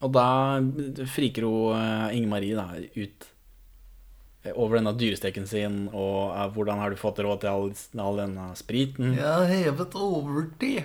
[0.06, 0.62] Og da
[1.10, 3.30] friker hun Inge Marie da, ut
[4.44, 7.72] eh, over denne dyresteken sin, og eh, hvordan har du fått råd til all,
[8.06, 9.16] all denne spriten?
[9.18, 10.84] Jeg har hevet over det.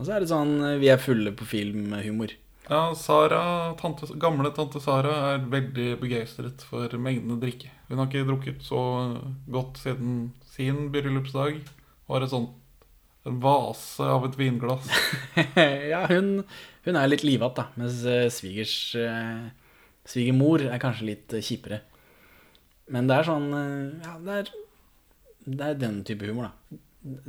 [0.00, 2.32] Og så er det sånn eh, vi er fulle på filmhumor.
[2.70, 7.72] Ja, Sara, tante, gamle tante Sara er veldig begeistret for mengdene drikke.
[7.88, 8.82] Hun har ikke drukket så
[9.50, 11.58] godt siden sin bryllupsdag.
[12.10, 12.54] Var et sånt
[13.30, 14.90] en vase av et vinglass.
[15.92, 16.42] ja, hun,
[16.86, 19.46] hun er litt livatt, da, mens eh, svigers eh,
[20.10, 21.80] svigermor er kanskje litt eh, kjipere.
[22.90, 23.48] Men det er sånn
[24.02, 24.48] Ja, det er,
[25.46, 26.78] det er den type humor, da.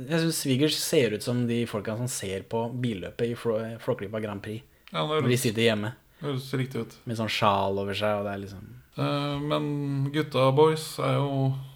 [0.04, 4.20] Jeg syns svigers ser ut som de folka som ser på billøpet i Flå- Flåklypa
[4.20, 4.66] Grand Prix.
[4.92, 6.96] Ja, Når de sitter hjemme høres riktig ut.
[7.08, 8.66] med sånn sjal over seg, og det er liksom
[9.00, 9.64] uh, Men
[10.14, 11.30] gutta boys er jo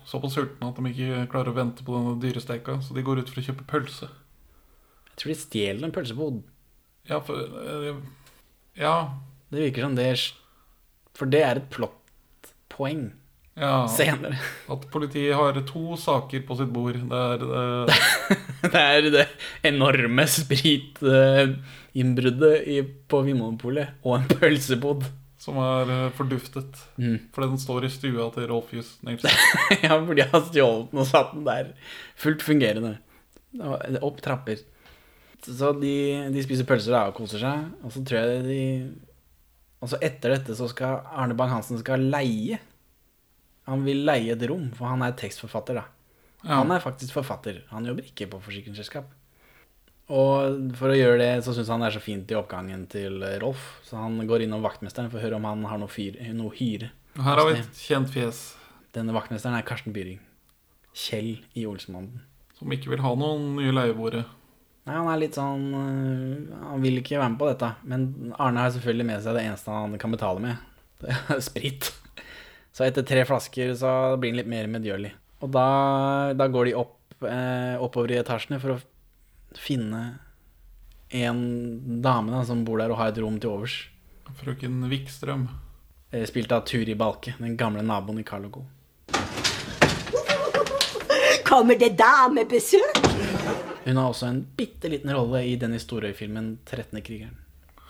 [0.06, 3.30] såpass sultne at de ikke klarer å vente på denne dyresteika, så de går ut
[3.32, 4.08] for å kjøpe pølse.
[5.10, 6.36] Jeg tror de stjeler en pølsebod.
[7.10, 7.96] Ja, for eh,
[8.78, 8.96] Ja.
[9.50, 10.10] Det virker som det
[11.14, 13.04] For det er et plottpoeng
[13.56, 14.36] ja senere.
[14.68, 16.92] At politiet har to saker på sitt bord.
[17.08, 17.96] Det er det,
[18.74, 19.24] Det er det
[19.64, 22.66] enorme spritinnbruddet
[23.08, 25.08] på Vinmonopolet og en pølsebod.
[25.46, 26.78] Som er eh, forduftet.
[26.98, 27.18] Mm.
[27.34, 29.30] Fordi den står i stua til Rolf Just Nilsen.
[29.84, 31.74] ja, fordi jeg har stjålet den og satt den der.
[32.18, 32.96] Fullt fungerende.
[34.02, 34.64] Opp trapper.
[35.46, 35.96] Så de,
[36.34, 37.68] de spiser pølser da, og koser seg.
[37.86, 38.62] Og så tror jeg de
[39.84, 42.58] Og så etter dette så skal Arne Bang-Hansen skal leie.
[43.70, 45.86] Han vil leie et rom, for han er tekstforfatter, da.
[46.42, 46.60] Ja.
[46.60, 47.62] Han er faktisk forfatter.
[47.72, 49.08] Han jobber ikke på forsikringsselskap.
[50.06, 53.18] Og for å gjøre det så syns han det er så fint i oppgangen til
[53.42, 56.54] Rolf, så han går innom vaktmesteren for å høre om han har noe, fyr, noe
[56.54, 56.92] hyre.
[57.16, 58.40] Her har vi et kjent fjes
[58.94, 60.20] Denne vaktmesteren er Karsten Byring.
[60.96, 62.22] Kjell i Olsenbanden.
[62.56, 64.22] som ikke vil ha noen nye leieboere.
[64.86, 67.72] Nei, han er litt sånn øh, Han vil ikke være med på dette.
[67.90, 68.06] Men
[68.38, 70.62] Arne har selvfølgelig med seg det eneste han kan betale med.
[71.02, 71.90] Det er sprit.
[72.72, 73.90] Så etter tre flasker så
[74.20, 75.10] blir han litt mer medgjørlig.
[75.44, 75.66] Og da,
[76.38, 76.96] da går de opp,
[77.28, 78.80] eh, oppover i etasjene for å
[79.58, 80.18] finne
[81.08, 83.76] en dame da, som bor der og har et rom til overs.
[84.40, 85.46] Frøken Wikstrøm.
[86.10, 88.64] Eh, Spilt av Turi Balke, den gamle naboen i Carlogo.
[91.46, 93.02] Kommer det damebesøk?
[93.86, 97.02] Hun har også en bitte liten rolle i den historiefilmen 13.
[97.06, 97.36] krigeren.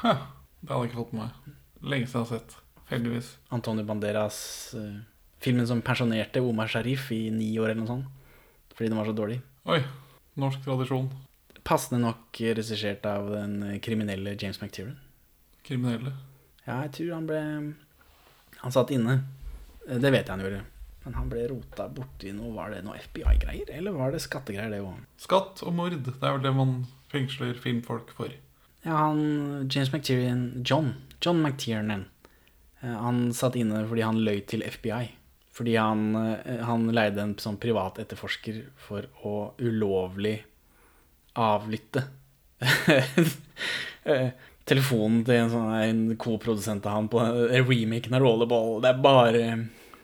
[0.03, 0.13] Hæ,
[0.61, 1.53] det hadde jeg ikke fått med meg.
[1.81, 2.57] Lenge siden jeg har sett.
[2.91, 3.31] Heldigvis.
[3.51, 4.39] Antonio Banderas
[4.77, 4.99] uh,
[5.43, 8.13] Filmen som pensjonerte Omar Sharif i ni år eller noe sånt.
[8.77, 9.41] Fordi den var så dårlig.
[9.73, 9.81] Oi.
[10.37, 11.09] Norsk tradisjon.
[11.67, 14.99] Passende nok regissert av den kriminelle James McTiernan.
[15.67, 16.13] Kriminelle.
[16.67, 17.41] Ja, jeg tror han ble
[18.63, 19.21] Han satt inne.
[19.89, 20.63] Eh, Det vet jeg han gjorde.
[21.05, 24.81] Men han ble rota borti noe Var det noe FBI-greier, eller var det skattegreier, det
[24.83, 25.05] òg?
[25.23, 25.95] Skatt og mord.
[26.07, 28.33] Det er vel det man fengsler filmfolk for.
[28.87, 30.95] Ja, han James McTiernan John.
[31.23, 32.07] John McTiernan.
[32.83, 35.09] Eh, Han satt inne fordi han løy til FBI.
[35.57, 40.43] Fordi han, eh, han leide en sånn privat etterforsker for å ulovlig
[41.40, 42.03] avlytte
[44.11, 44.29] eh,
[44.66, 48.79] telefonen til en sånn en co-produsent av han på eh, remaken av Rollerball.
[48.85, 49.42] Det er bare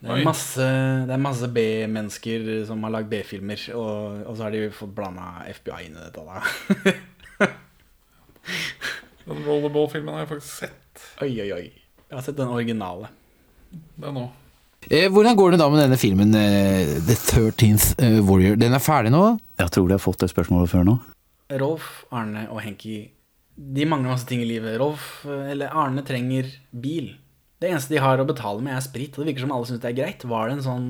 [0.03, 0.65] det er masse,
[1.07, 5.45] det er masse B-mennesker som har lagd B-filmer, og, og så har de fått blanda
[5.47, 6.25] FBI inn i dette.
[6.27, 6.43] da
[9.23, 11.05] Den Rollerball-filmen har jeg faktisk sett.
[11.23, 11.67] Oi, oi, oi.
[12.09, 13.13] Jeg har sett den originale.
[14.03, 14.33] Den òg.
[14.91, 18.59] Eh, hvordan går det da med denne filmen eh, The 13th eh, Warrior?
[18.59, 19.23] Den er ferdig nå?
[19.63, 20.99] Jeg tror de har fått det spørsmålet før nå.
[21.61, 22.97] Rolf, Arne og Henki
[23.53, 24.79] De mangler masse ting i livet.
[24.81, 27.13] Rolf, eh, eller Arne, trenger bil.
[27.61, 29.13] Det eneste de har å betale med, er sprit.
[29.13, 30.25] Og det virker som alle syns det er greit.
[30.25, 30.89] Var det en sånn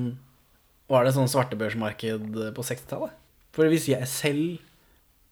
[0.91, 3.13] Var det en sånn svartebørsmarked på 60-tallet?
[3.55, 4.57] For hvis jeg selv,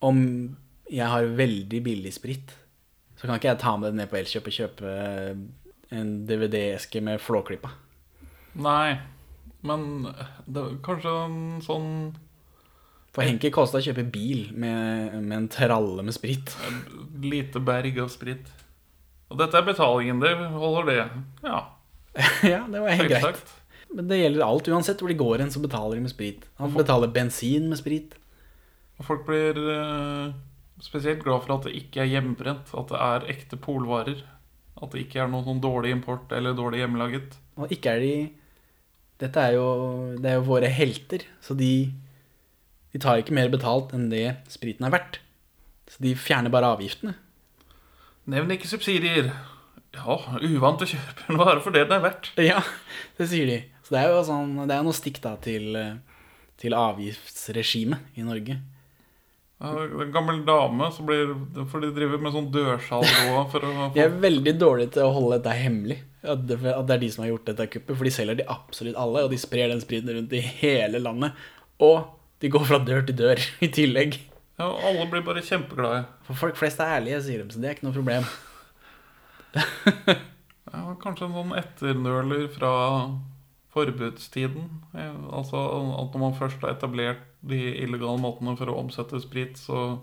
[0.02, 0.18] om
[0.90, 2.54] jeg har veldig billig sprit,
[3.20, 4.94] så kan ikke jeg ta med det ned på Elkjøp og kjøpe
[5.92, 7.74] en DVD-eske med Flåklypa.
[8.64, 8.96] Nei,
[9.68, 10.08] men
[10.48, 11.90] det kanskje en sånn
[13.12, 16.54] For Henki kosta å kjøpe bil med, med en tralle med sprit.
[17.22, 18.48] lite berg av sprit.
[19.32, 20.22] Og dette er betalingen.
[20.24, 21.02] Det holder det.
[21.44, 21.60] Ja.
[22.54, 23.54] ja, det var helt greit.
[23.92, 24.70] Men det gjelder alt.
[24.72, 26.48] Uansett hvor de går hen, så betaler de med sprit.
[26.60, 28.16] Han betaler bensin med sprit.
[29.00, 30.32] Og folk blir uh,
[30.84, 32.72] spesielt glad for at det ikke er hjemmebrent.
[32.78, 34.22] At det er ekte polvarer.
[34.82, 37.36] At det ikke er noe sånn dårlig import eller dårlig hjemmelaget.
[37.60, 38.14] Og ikke er de
[39.22, 39.66] Dette er jo,
[40.18, 41.92] det er jo våre helter, så de,
[42.92, 45.22] de tar ikke mer betalt enn det spriten er verdt.
[45.92, 47.16] Så de fjerner bare avgiftene.
[48.32, 49.32] Nevn ikke subsidier.
[49.96, 52.30] Ja, uvant å kjøpe en vare for det den er verdt.
[52.40, 52.62] Ja,
[53.18, 53.58] det sier de.
[53.84, 55.74] Så det er jo sånn, det er noe stikk da til,
[56.62, 58.60] til avgiftsregimet i Norge.
[59.62, 61.36] Ja, En gammel dame som blir
[61.70, 65.12] For de driver med sånn dørsalg òg for å De er veldig dårlige til å
[65.14, 66.00] holde dette hemmelig.
[66.22, 67.94] At det, at det er de som har gjort dette kuppet.
[67.98, 71.38] For de selger de absolutt alle, og de sprer den spriten rundt i hele landet.
[71.84, 72.08] Og
[72.42, 74.18] de går fra dør til dør i tillegg.
[74.60, 76.04] Ja, alle blir bare kjempeglade.
[76.28, 78.28] For folk flest er ærlige, sier de, så det er ikke noe problem.
[80.72, 82.70] Ja, kanskje en sånn etternøler fra
[83.74, 84.70] forbudstiden.
[84.96, 85.60] Altså
[86.00, 90.00] at når man først har etablert de illegale måtene for å omsette sprit, så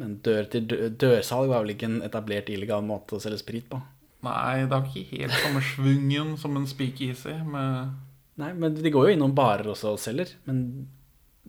[0.00, 3.66] Men dør til dø dørsalg var vel ikke en etablert illegal måte å selge sprit
[3.68, 3.76] på?
[4.24, 7.92] Nei, det har ikke helt samme svungen som en speakeasy med
[8.40, 10.30] Nei, men de går jo innom barer også og selger.
[10.48, 10.88] Men,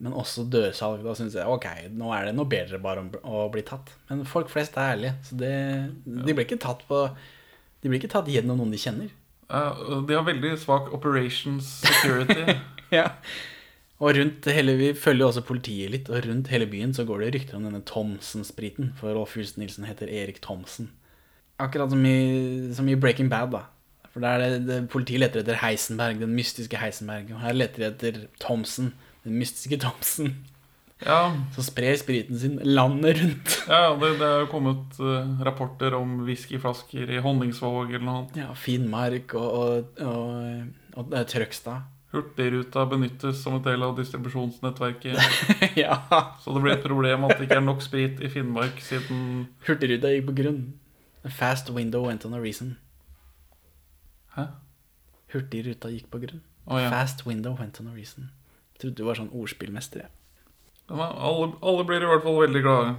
[0.03, 1.03] men også dørsalg.
[1.05, 3.93] Da syns jeg ok, nå er det noe bedre bare å, bli tatt.
[4.09, 5.53] Men folk flest er ærlige, så det,
[6.03, 7.05] de blir ikke tatt på
[7.83, 9.09] De blir ikke tatt gjennom noen de kjenner.
[9.47, 12.57] Uh, De har veldig svak operations security.
[12.99, 13.09] ja.
[14.03, 17.33] Og rundt hele, Vi følger også politiet litt, og rundt hele byen så går det
[17.35, 18.91] rykter om denne Thomsen-spriten.
[18.99, 20.91] For Rolf Hulsen Nilsen heter Erik Thomsen.
[21.61, 23.63] Akkurat som i, som i Breaking Bad, da.
[24.11, 27.31] For der er det, det, Politiet leter etter Heisenberg, den mystiske Heisenberg.
[27.33, 28.91] Og her leter de etter Thomsen,
[29.23, 30.35] den mystiske Thomsen.
[31.03, 31.33] Ja.
[31.55, 33.55] Så sprer spriten sin landet rundt.
[33.67, 38.37] Ja, det, det er jo kommet uh, rapporter om whiskyflasker i Honningsvåg eller noe annet.
[38.43, 41.89] Ja, Finnmark og, og, og, og, og Trøgstad.
[42.13, 45.17] Hurtigruta benyttes som en del av distribusjonsnettverket.
[45.83, 45.97] ja.
[46.43, 50.13] Så det blir et problem at det ikke er nok sprit i Finnmark siden Hurtigruta
[50.13, 50.61] gikk på grunn.
[51.25, 52.75] A fast window went on a reason.
[54.37, 54.45] Hæ?
[55.33, 56.43] Hurtigruta gikk på grunn.
[56.67, 56.93] Oh, ja.
[56.93, 58.29] Fast window went on a reason.
[58.83, 60.09] Trodde du var sånn ordspillmester.
[60.91, 62.89] Ja, alle, alle blir i hvert fall veldig glade.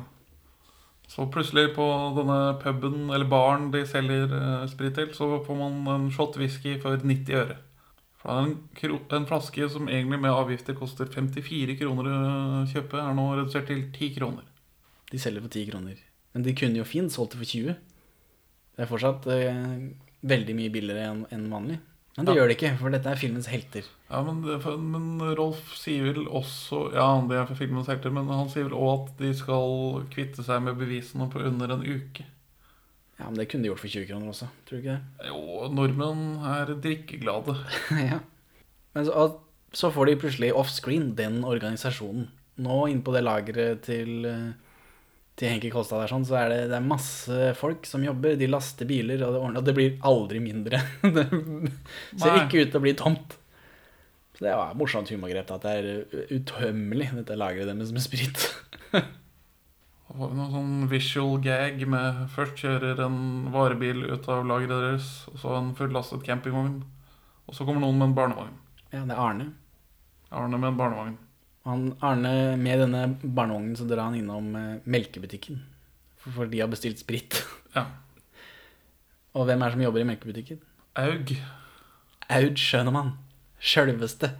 [1.13, 1.85] Så plutselig på
[2.17, 6.79] denne puben eller baren de selger eh, sprit til, så får man en shot whisky
[6.81, 7.59] for 90 øre.
[8.17, 12.97] For det er en, en flaske som egentlig med avgifter koster 54 kroner å kjøpe,
[12.97, 14.49] er nå redusert til 10 kroner.
[15.13, 16.01] De selger for 10 kroner.
[16.33, 17.77] Men de kunne jo fint solgt det for 20.
[18.75, 19.61] Det er fortsatt eh,
[20.25, 21.83] veldig mye billigere enn en vanlig.
[22.17, 22.39] Men det Ja.
[22.41, 23.87] gjør det ikke, for dette er filmens helter.
[24.11, 24.43] Ja, men,
[24.93, 28.77] men Rolf sier vel også Ja, det er for filmens helter, men han sier vel
[28.79, 32.23] òg at de skal kvitte seg med bevisene på under en uke.
[33.19, 35.27] Ja, men det kunne de gjort for 20 kroner også, tror du ikke det?
[35.31, 37.57] Jo, nordmenn er drikkeglade.
[38.11, 38.21] ja.
[38.95, 39.27] Men så,
[39.75, 42.29] så får de plutselig offscreen den organisasjonen.
[42.63, 44.53] Nå inne på det lageret til, eh,
[45.35, 48.37] til Henki Kolstad der, sånn, så er det, det er masse folk som jobber.
[48.39, 50.79] De laster biler, og det, ordner, det blir aldri mindre.
[51.03, 52.45] det ser Nei.
[52.45, 53.35] ikke ut til å bli tomt.
[54.35, 55.51] Så det var et morsomt humorgrep.
[55.57, 58.47] At det er utømmelig, dette lageret deres med sprit.
[60.15, 63.19] Får vi noen sånn visual gag med Først kjører en
[63.55, 66.77] varebil ut av lageret deres, og så en fullastet campingvogn.
[67.51, 68.55] Og så kommer noen med en barnevogn.
[68.93, 69.51] Ja, det er Arne.
[70.31, 71.17] Arne med en barnevogn.
[71.65, 75.63] Han, Arne, med denne barnevognen så drar han innom eh, melkebutikken.
[76.21, 77.41] For, for de har bestilt sprit.
[77.77, 77.87] Ja.
[79.35, 80.61] Og hvem er det som jobber i melkebutikken?
[81.01, 81.33] Aug.
[82.31, 83.15] Aud Schønemann.
[83.65, 84.35] Sjølveste.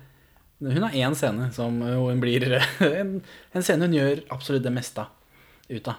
[0.61, 2.45] Hun har én scene som hun blir
[3.01, 3.17] en,
[3.53, 5.09] en scene hun gjør absolutt det meste
[5.73, 5.99] ut av.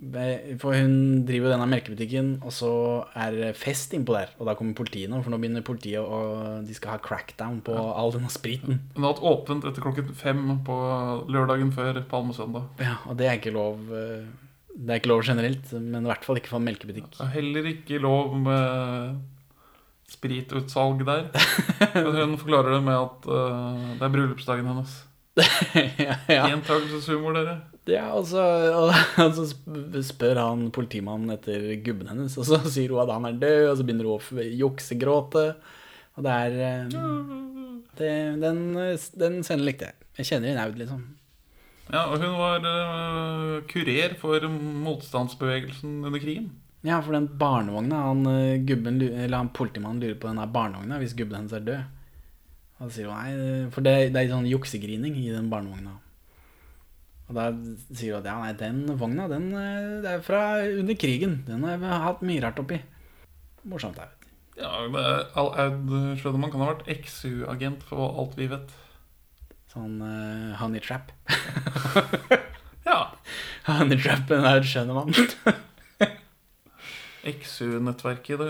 [0.00, 2.72] For hun driver jo denne melkebutikken, og så
[3.20, 4.30] er det fest innpå der.
[4.40, 7.74] Og da kommer politiet nå, for nå begynner politiet og de skal ha crackdown på
[7.76, 8.80] all denne spriten.
[8.96, 10.76] Hun har hatt åpent etter klokken fem på
[11.28, 12.70] lørdagen før palmesøndag.
[12.80, 14.24] Ja, og det er ikke lov eh,
[14.72, 17.12] Det er ikke lov generelt, men i hvert fall ikke for en melkebutikk.
[17.18, 19.20] Det er heller ikke lov med
[20.10, 21.28] spritutsalg der.
[22.16, 24.96] Hun forklarer det med at eh, det er bryllupsdagen hennes.
[26.00, 26.48] ja, ja.
[26.48, 27.60] Gjentakelseshumor, dere.
[27.88, 28.42] Ja, og så,
[28.76, 28.92] og,
[29.36, 33.62] så spør han politimannen etter gubben hennes, og så sier hun at han er død,
[33.70, 35.46] og så begynner hun å juksegråte.
[36.18, 36.98] Og det er eh,
[38.00, 38.60] det, den,
[39.22, 40.08] den scenen likte jeg.
[40.20, 41.04] Jeg kjenner igjen Aud, liksom.
[41.90, 44.44] Ja, og hun var uh, kurer for
[44.84, 46.50] motstandsbevegelsen under krigen.
[46.86, 51.00] Ja, for den barnevogna han, eh, gubben, eller han politimannen lurer på den her barnevogna
[51.00, 51.82] hvis gubben hennes er død.
[52.78, 55.98] Og så sier hun nei, for det, det er sånn juksegrining i den barnevogna.
[57.30, 57.44] Og da
[57.94, 61.44] sier du at ja, nei, den vogna, den eh, det er fra under krigen.
[61.46, 62.80] Den har jeg hatt mye rart oppi.
[63.70, 64.16] Morsomt, jeg vet.
[64.58, 68.74] Ja, det er Al Aud Schønemann kan ha vært XU-agent for alt vi vet.
[69.70, 71.14] Sånn uh, honey trap.
[72.90, 73.12] Ja.
[73.68, 75.14] honey trappen er skjønner man.
[77.30, 78.40] XU-nettverket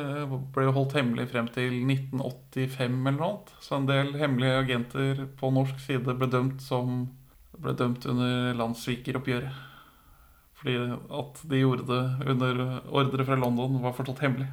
[0.54, 3.50] ble jo holdt hemmelig frem til 1985 eller noe annet.
[3.60, 7.02] Så en del hemmelige agenter på norsk side ble dømt som
[7.58, 9.66] ble dømt under landssvikeroppgjøret.
[10.60, 10.76] Fordi
[11.20, 14.48] at de gjorde det under ordre fra London, var fortsatt hemmelig.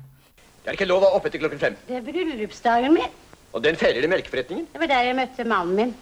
[0.63, 1.75] Det er ikke lov å være oppe etter klokken fem.
[1.87, 3.13] Det er bryllupsdagen min.
[3.55, 4.67] Og den feirer i melkeforretningen.
[4.73, 5.93] Det var der jeg møtte mannen min.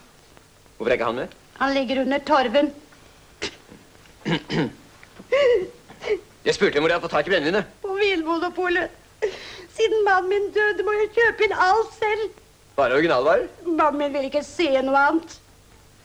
[0.77, 1.35] Hvorfor er ikke han med?
[1.59, 2.71] Han ligger under torven.
[6.45, 7.69] Jeg spurte hvor jeg hadde fått tak i brennevinet.
[7.81, 8.93] På Vinmonopolet.
[9.75, 12.41] Siden mannen min døde, må jeg kjøpe inn alt selv.
[12.77, 13.47] Bare originalvarer.
[13.65, 15.37] Mannen min vil ikke se noe annet.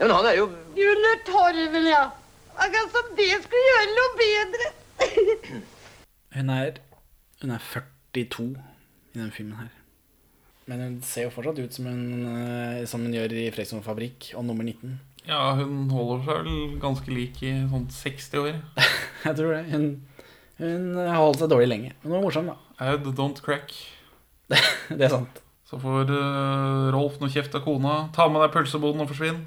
[0.00, 0.46] Ja, men han er jo
[0.80, 2.06] Under torven, ja.
[2.56, 4.70] Akkurat som det skulle gjøre noe bedre.
[6.36, 6.76] Hun er,
[7.42, 7.62] hun er
[8.14, 9.70] 42 i den filmen her.
[10.70, 14.28] Men hun ser jo fortsatt ut som hun, eh, som hun gjør i Fredriksson Fabrikk
[14.38, 14.92] og nummer 19.
[15.26, 18.60] Ja, hun holder seg vel ganske lik i sånn 60 år.
[19.26, 19.64] Jeg tror det.
[19.74, 19.88] Hun,
[20.62, 21.92] hun har holdt seg dårlig lenge.
[21.98, 22.56] Men hun var morsom, da.
[22.92, 23.74] Aud don't crack.
[24.54, 25.42] Det er sant.
[25.66, 28.04] Så får uh, Rolf noe kjeft av kona.
[28.14, 29.42] Ta med deg pølseboden og forsvinn.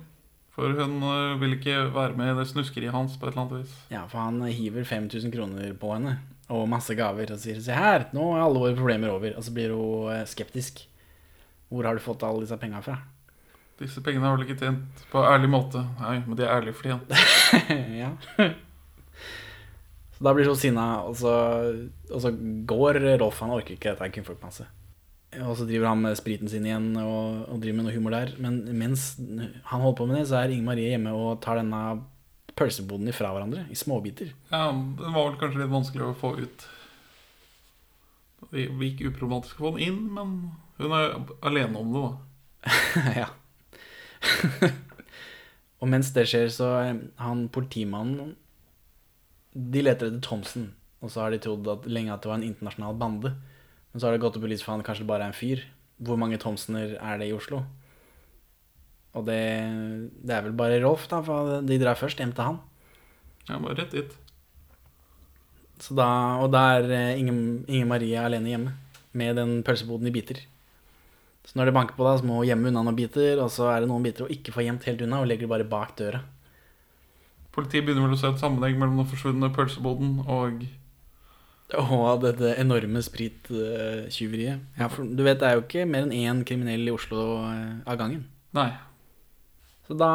[0.54, 3.64] For hun eh, vil ikke være med i det snuskeriet hans på et eller annet
[3.64, 3.74] vis.
[3.94, 6.20] Ja, for han hiver 5000 kroner på henne
[6.54, 9.38] og masse gaver og sier 'se her, nå er alle våre problemer over'.
[9.38, 10.86] Og så blir hun eh, skeptisk.
[11.70, 13.00] Hvor har du fått alle disse penga fra?
[13.80, 15.82] Disse pengene har du ikke tjent på ærlig måte.
[16.00, 17.10] Nei, men de er ærlig fortjent.
[18.04, 18.12] ja.
[20.14, 21.34] Så da blir hun sinna, og så,
[22.12, 22.30] og så
[22.70, 23.42] går Rolf.
[23.42, 24.68] Han orker ikke dette kvinnfolkmasse.
[25.42, 28.34] Og så driver han med spriten sin igjen og, og driver med noe humor der.
[28.44, 31.82] Men mens han holder på med det, så er Inger Marie hjemme og tar denne
[32.58, 34.34] pølseboden ifra hverandre i småbiter.
[34.52, 36.68] Ja, Den var vel kanskje litt vanskelig å få ut.
[38.52, 40.36] Det gikk uproblematisk å få den inn, men
[40.78, 41.16] hun er
[41.46, 42.14] alene om det, da.
[43.24, 43.30] ja.
[45.82, 46.70] og mens det skjer, så
[47.20, 48.36] han politimannen
[49.54, 50.72] De leter etter Thomsen.
[51.04, 53.34] Og så har de trodd at, lenge at det var en internasjonal bande.
[53.94, 55.62] Men så har det gått opp i lys for han kanskje bare er en fyr.
[56.04, 57.62] Hvor mange Thomsener er det i Oslo?
[59.14, 59.42] Og det,
[60.26, 62.58] det er vel bare Rolf, da, for de drar først hjem til han.
[63.46, 64.16] Ja, bare rett dit.
[65.84, 66.08] Så da,
[66.42, 68.74] og da er Inge, Inger, Inger Marie alene hjemme
[69.14, 70.40] med den pølseboden i biter.
[71.44, 73.68] Så når det banker på, da, så må hun gjemme unna noen biter, og så
[73.74, 75.94] er det noen biter hun ikke får gjemt helt unna, og legger det bare bak
[76.00, 76.24] døra.
[77.54, 80.64] Politiet begynner vel å se et sammenheng mellom den forsvunne pølseboden og
[81.74, 84.66] Og dette enorme sprittyveriet.
[84.78, 87.80] Ja, for du vet, det er jo ikke mer enn én kriminell i Oslo eh,
[87.90, 88.28] av gangen.
[88.54, 88.70] Nei.
[89.88, 90.12] Så da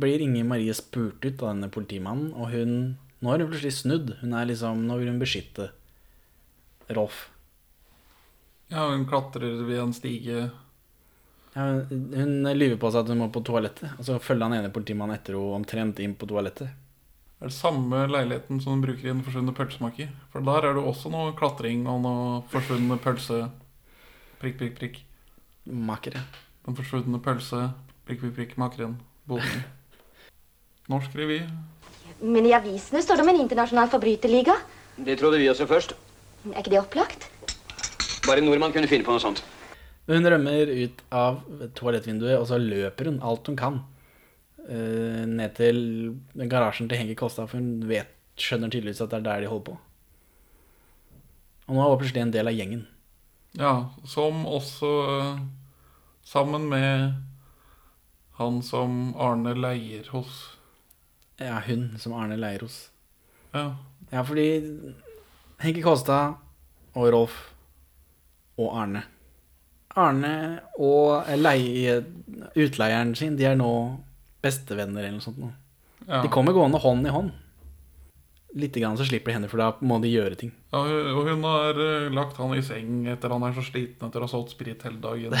[0.00, 2.76] blir Inger Marie spurt ut av denne politimannen, og hun
[3.24, 4.10] Nå har hun plutselig snudd.
[4.20, 5.70] Hun er liksom, Nå vil hun beskytte
[6.92, 7.30] Rolf.
[8.68, 10.50] Ja, hun klatrer ved en stige.
[11.54, 14.58] Ja, hun hun lyver på seg at hun må på toalettet, og så følger han
[14.58, 16.74] ene politimannen etter henne omtrent inn på toalettet.
[17.44, 20.08] Er det samme leiligheten som du bruker i Den forsvunne pølsemaker.
[20.32, 23.50] For der er det også noe klatring og noe forsvunne pølse
[24.40, 24.96] Prikk, prikk, prikk.
[25.68, 26.22] Makere.
[26.64, 27.66] Den forsvunne pølse
[28.08, 28.96] Prikk, prikk, prikk, makeren.
[29.28, 29.60] Boden.
[30.94, 31.42] Norsk revy.
[32.24, 34.56] Men i avisene står det om en internasjonal forbryterliga.
[34.96, 35.92] Det trodde vi også først.
[36.48, 37.28] Er ikke det opplagt?
[38.24, 39.44] Bare en nordmann kunne finne på noe sånt.
[40.08, 41.42] Hun rømmer ut av
[41.76, 43.82] toalettvinduet, og så løper hun alt hun kan.
[44.68, 45.78] Eh, ned til
[46.50, 48.10] garasjen til Henki Kolstad, for hun vet,
[48.40, 49.76] skjønner tydeligvis at det er der de holder på.
[51.66, 52.82] Og nå er hun plutselig en del av gjengen.
[53.54, 53.74] Ja,
[54.10, 55.38] som også uh,
[56.26, 57.14] sammen med
[58.40, 60.42] han som Arne leier hos.
[61.38, 62.88] Ja, hun som Arne leier hos.
[63.54, 63.68] Ja.
[64.10, 64.48] Ja, fordi
[65.62, 66.34] Henki Kolstad
[66.94, 67.38] og Rolf
[68.58, 69.04] og Arne
[69.94, 72.00] Arne og leie,
[72.58, 73.70] utleieren sin, de er nå
[74.44, 75.40] bestevenner eller noe sånt.
[76.04, 76.20] Ja.
[76.20, 77.32] De kommer gående hånd i hånd.
[78.54, 80.52] Litt grann så slipper de henne, for da må de gjøre ting.
[80.70, 80.84] Ja,
[81.16, 84.28] og hun har eh, lagt han i seng etter han er så sliten etter å
[84.28, 85.34] ha solgt sprit hele dagen.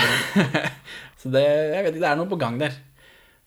[1.20, 2.74] Så det, jeg vet ikke, det er noe på gang der.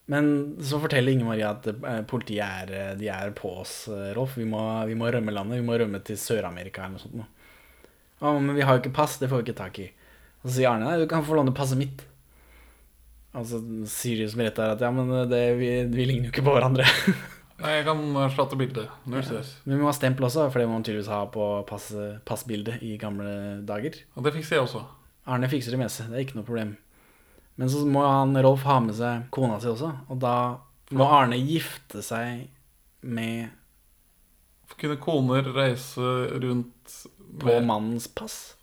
[0.08, 0.30] Men
[0.64, 3.74] så forteller Inger Marie at eh, politiet er, eh, de er på oss,
[4.16, 4.38] Rolf.
[4.40, 5.60] Vi må, vi må rømme landet.
[5.60, 7.34] Vi må rømme til Sør-Amerika eller noe sånt.
[8.18, 9.18] Å, men vi har jo ikke pass.
[9.20, 9.90] Det får vi ikke tak i.
[10.40, 12.02] Og så sier Arne nei, du kan få låne passet mitt.
[13.38, 13.60] Og så
[13.90, 16.54] sier de som rett er at ja, men det, vi, vi ligner jo ikke på
[16.56, 16.86] hverandre.
[17.58, 18.90] Nei, jeg kan erstatte bildet.
[19.10, 19.56] Null stress.
[19.64, 21.88] Men vi må ha stempel også, for det må man tydeligvis ha på pass,
[22.28, 23.32] passbildet i gamle
[23.66, 23.98] dager.
[24.14, 24.84] Og det fikser jeg også.
[25.28, 26.76] Arne fikser det meste, det er ikke noe problem.
[27.58, 30.34] Men så må han Rolf ha med seg kona si også, og da
[30.94, 32.46] må Arne gifte seg
[33.02, 33.54] med
[34.78, 36.92] Kunne koner reise rundt
[37.40, 38.54] på mannens pass.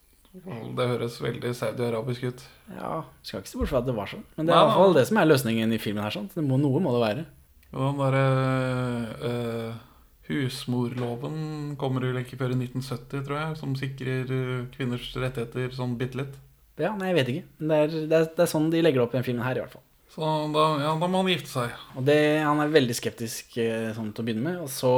[0.75, 2.41] Det høres veldig saudi-arabisk ut.
[2.75, 4.25] Ja, skal ikke se bort fra at det var sånn.
[4.35, 6.15] Men det er Nei, i hvert fall det som er løsningen i filmen her.
[6.15, 6.29] sånn.
[6.33, 7.25] Det må, noe må det være.
[7.75, 8.25] Og den derre
[9.29, 9.77] eh,
[10.29, 11.37] husmorloven
[11.79, 16.19] kommer vel ikke før i 1970, tror jeg, som sikrer eh, kvinners rettigheter sånn bitte
[16.21, 16.35] litt.
[16.81, 17.45] Ja, nei, jeg vet ikke.
[17.59, 19.59] Men det er, det, er, det er sånn de legger opp i den filmen her,
[19.59, 19.85] i hvert fall.
[20.15, 21.79] Så da, ja, da må han gifte seg.
[21.95, 23.55] Og det, Han er veldig skeptisk
[23.95, 24.91] sånn til å begynne med, og så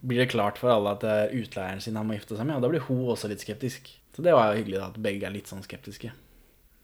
[0.00, 2.56] blir det klart for alle at det er utleieren sin han må gifte seg med,
[2.58, 3.90] og da blir hun også litt skeptisk.
[4.16, 6.12] Så det var jo hyggelig da, at begge er litt sånn skeptiske.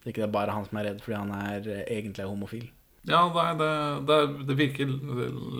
[0.02, 2.30] Så ikke det er bare han som er redd fordi han er eh, egentlig er
[2.30, 2.68] homofil.
[3.06, 3.72] Ja, nei, det,
[4.06, 4.18] det,
[4.48, 4.90] det virker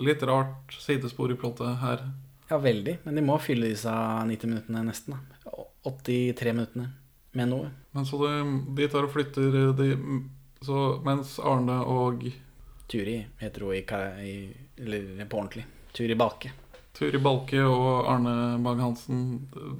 [0.03, 2.03] litt rart sidespor i plottet her.
[2.49, 2.97] Ja, veldig.
[3.03, 5.15] Men de må fylle disse 90 minuttene nesten.
[5.15, 5.51] da.
[5.87, 6.89] 83 minuttene
[7.37, 7.69] med noe.
[7.95, 8.33] Men så de,
[8.75, 9.89] de tar og flytter eh, de,
[10.65, 12.27] Så mens Arne og
[12.87, 13.83] Turi heter hun i,
[14.27, 14.35] i
[14.83, 15.65] Eller på ordentlig.
[15.95, 16.51] Turi Balke.
[16.97, 19.19] Turi Balke og Arne Bang-Hansen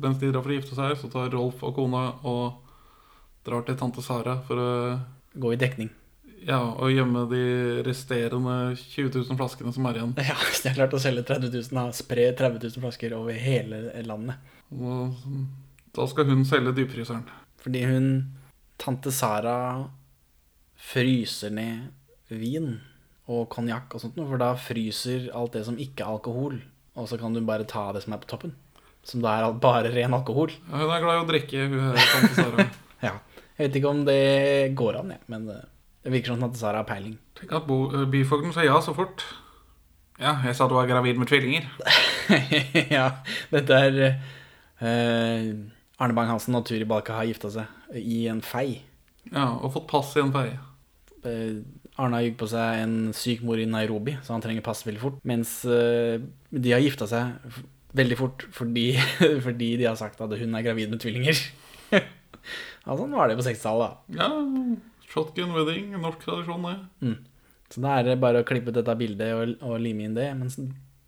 [0.04, 2.60] Mens de drar for å gifte seg, så tar Rolf og kona og
[3.48, 4.74] drar til tante Sara for å
[5.38, 5.90] Gå i dekning.
[6.48, 7.42] Ja, og gjemme de
[7.86, 10.14] resterende 20 000 flaskene som er igjen.
[10.30, 13.38] Ja, Hvis de har klart å selge 30 000, da, spre 30 000 flasker over
[13.38, 14.42] hele landet.
[14.74, 15.18] Og
[15.98, 17.26] da skal hun selge dypfryseren.
[17.62, 18.10] Fordi hun,
[18.82, 19.58] tante Sara,
[20.78, 21.90] fryser ned
[22.30, 22.78] vin
[23.28, 26.60] og konjakk og sånt noe, for da fryser alt det som ikke er alkohol,
[26.98, 28.56] og så kan du bare ta det som er på toppen.
[29.08, 30.52] Som da er bare ren alkohol.
[30.68, 32.68] Ja, hun er glad i å drikke, hun tante Sara.
[32.98, 33.12] Ja.
[33.58, 34.22] Jeg vet ikke om det
[34.78, 35.66] går an, jeg, men eh,
[36.02, 37.14] det virker som tante Sara har peiling.
[37.38, 39.22] Tenk at eh, byfogden sa ja så fort.
[40.18, 41.70] Ja, jeg sa du var gravid med tvillinger.
[42.98, 43.06] ja,
[43.54, 45.52] dette er eh,
[46.02, 48.82] Arne Bang-Hansen og Turi Balka har gifta seg i en fei.
[49.30, 50.48] Ja, og fått pass i en fei.
[51.22, 51.62] Eh,
[51.98, 55.02] Arne har jugd på seg en syk mor i Nairobi, så han trenger pass veldig
[55.02, 55.18] fort.
[55.28, 56.22] Mens eh,
[56.54, 57.58] de har gifta seg
[57.98, 58.92] veldig fort fordi,
[59.46, 61.42] fordi de har sagt at hun er gravid med tvillinger.
[61.96, 64.22] ja, sånn var det på 60-tallet, da.
[64.22, 66.78] Ja, shotgun wedding, norsk tradisjon, det.
[67.08, 67.18] Mm.
[67.74, 70.30] Så da er det bare å klippe ut dette bildet og, og lime inn det.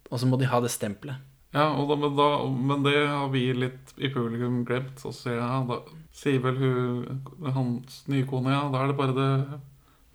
[0.10, 1.22] Og så må de ha det stempelet.
[1.54, 5.00] Ja, og da, men, da, men det har vi litt i publikum glemt.
[5.02, 5.80] Så sier, jeg, da,
[6.14, 7.24] sier vel hun,
[7.56, 9.32] hans nye kone, ja, da er det bare det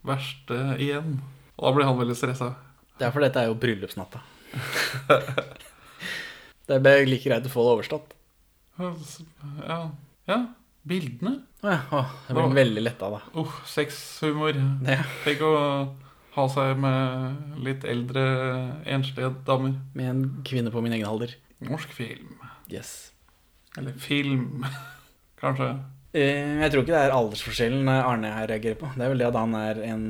[0.07, 1.18] verste igjen.
[1.59, 2.55] Og da blir han veldig stressa.
[2.98, 4.20] Det er for dette er jo bryllupsnatta.
[6.70, 8.14] det er like greit å få det overstått.
[8.78, 9.80] Ja,
[10.30, 10.38] ja
[10.84, 11.38] bildene.
[11.64, 13.20] Ja, å, jeg blir veldig letta da.
[13.36, 14.57] Uh, sexhumor.
[14.84, 15.00] Ja.
[15.24, 15.55] Tenk å
[16.34, 18.24] ha seg med litt eldre
[18.90, 19.78] enslige damer.
[19.96, 21.32] Med en kvinne på min egen alder.
[21.64, 22.36] Norsk film.
[22.72, 23.14] Yes.
[23.78, 24.66] Eller film,
[25.42, 25.72] kanskje.
[26.14, 28.90] Eh, Jeg tror ikke det er aldersforskjellen Arne her reagerer på.
[28.94, 30.04] Det er vel det at han er en,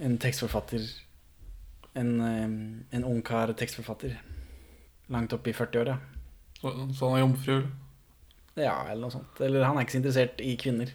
[0.00, 0.84] en tekstforfatter
[1.98, 4.14] En, eh, en ungkar tekstforfatter.
[5.14, 5.98] Langt opp i 40-åra.
[6.60, 7.56] Så, så han er jomfru?
[8.56, 9.40] Ja, eller noe sånt.
[9.42, 10.90] Eller han er ikke så interessert i kvinner.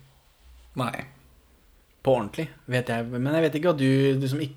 [0.79, 0.93] Nei.
[2.03, 3.07] På ordentlig, vet jeg.
[3.11, 3.87] Men jeg vet ikke at du,
[4.19, 4.55] du som ikke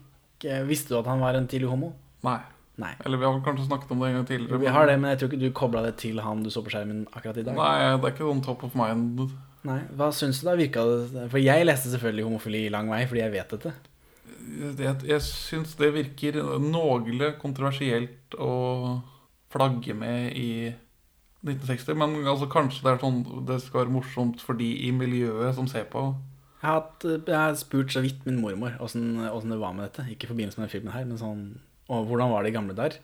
[0.67, 1.93] Visste du at han var en tidlig homo?
[2.27, 2.41] Nei.
[2.83, 2.91] Nei.
[3.07, 4.59] Eller vi har kanskje snakket om det en gang tidligere.
[4.59, 6.73] Vi har det, men jeg tror ikke du kobla det til han du så på
[6.73, 7.55] skjermen akkurat i dag.
[7.55, 9.21] Nei, det er ikke sånn top of mind.
[9.69, 10.57] Nei, Hva syns du da?
[10.59, 13.75] Virka det For jeg leste selvfølgelig homofili lang vei, fordi jeg vet dette.
[14.83, 18.55] Jeg, jeg syns det virker noe kontroversielt å
[19.53, 20.51] flagge med i
[21.43, 21.95] 1960.
[21.99, 25.71] Men altså, kanskje det er sånn det skal være morsomt for de i miljøet som
[25.71, 26.09] ser på.
[26.63, 29.89] Jeg har, hatt, jeg har spurt så vidt min mormor åssen åssen det var med
[29.89, 30.07] dette.
[30.13, 31.47] Ikke i forbindelse med den filmen her, men sånn
[31.91, 33.01] Og hvordan var det i gamle dager?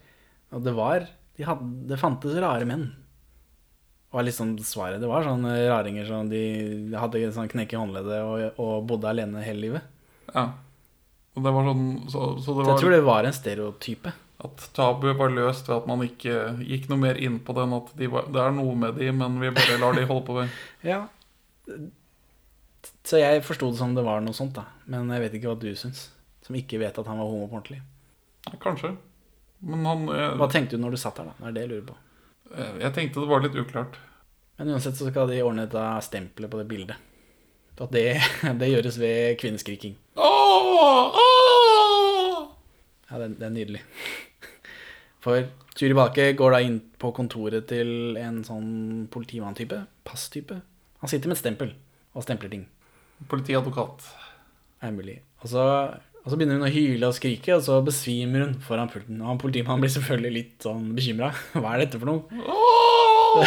[0.54, 2.88] Og det var de hadde, Det fantes rare menn.
[4.10, 5.00] Var liksom svaret.
[5.02, 6.40] Det var sånne raringer som de
[6.96, 9.90] hadde sånn knekk i håndleddet og, og bodde alene hele livet.
[10.32, 10.46] Ja.
[11.36, 14.14] Og det var sånn Så, så det var jeg tror det var en stereotype.
[14.38, 17.74] At tabuet var løst ved at man ikke gikk noe mer inn på den.
[17.74, 20.40] At de var, det er noe med de, men vi bare lar de holde på
[20.40, 20.48] det.
[20.92, 21.04] Ja.
[23.04, 24.64] Så jeg forsto det som det var noe sånt, da.
[24.88, 26.06] Men jeg vet ikke hva du syns.
[26.46, 27.82] Som ikke vet at han var homo på ordentlig.
[28.62, 28.94] Kanskje.
[29.68, 31.34] Men han eh, Hva tenkte du når du satt der, da?
[31.40, 31.96] Det er det jeg lurer på.
[32.54, 33.98] Eh, Jeg tenkte det var litt uklart.
[34.58, 37.04] Men uansett så skal de ordne dette stempelet på det bildet.
[37.78, 38.06] At det,
[38.60, 39.94] det gjøres ved kvinneskriking.
[40.18, 42.48] Åh, åh!
[43.08, 43.82] Ja, det, det er nydelig.
[45.24, 45.46] For
[45.78, 49.78] Turi Bake går da inn på kontoret til en sånn politimann-type.
[50.06, 50.58] Passtype.
[51.02, 51.72] Han sitter med et stempel
[52.18, 52.64] og stempler ting.
[53.30, 54.02] Politiadvokat.
[54.82, 55.20] Er mulig.
[55.42, 55.62] Og så,
[56.28, 59.16] og så begynner hun å hyle og skrike, og så besvimer hun foran pulten.
[59.22, 61.30] Og han politimannen blir selvfølgelig litt sånn bekymra.
[61.56, 62.28] Hva er dette for noe?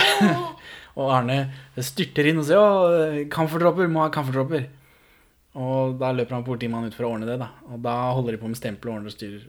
[0.98, 1.36] og Arne
[1.78, 3.86] styrter inn og sier å, kamferdråper!
[3.86, 4.66] må ha kamferdråper!'
[5.62, 7.52] Og da løper han politimannen ut for å ordne det, da.
[7.70, 9.46] Og da holder de på med stempel og ordner og styrer.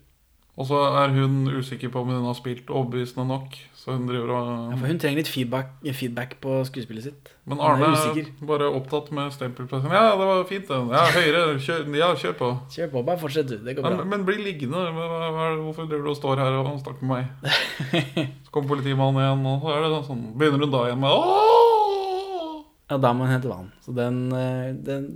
[0.60, 4.34] Og så er hun usikker på om hun har spilt overbevisende nok, så hun driver
[4.36, 7.30] og Ja, for hun trenger litt feedback, feedback på skuespillet sitt.
[7.48, 8.28] Men Arne er er usikker.
[8.46, 9.90] bare opptatt med stempelplassen.
[9.96, 10.92] Ja, det var fint, den.
[10.92, 11.56] Ja, høyere.
[11.56, 12.50] Kjør, ja, kjør på.
[12.76, 13.56] Kjør på, bare fortsett du.
[13.64, 13.94] Det går bra.
[13.96, 14.84] Men, men bli liggende.
[14.92, 17.48] Hvorfor driver du og står her og snakker med meg?
[18.44, 22.60] Så kommer politimannen igjen, og så er det sånn Begynner hun da igjen med Åh!
[22.92, 23.72] Ja, da må hun hente vann.
[23.80, 25.06] Så den, eh, den,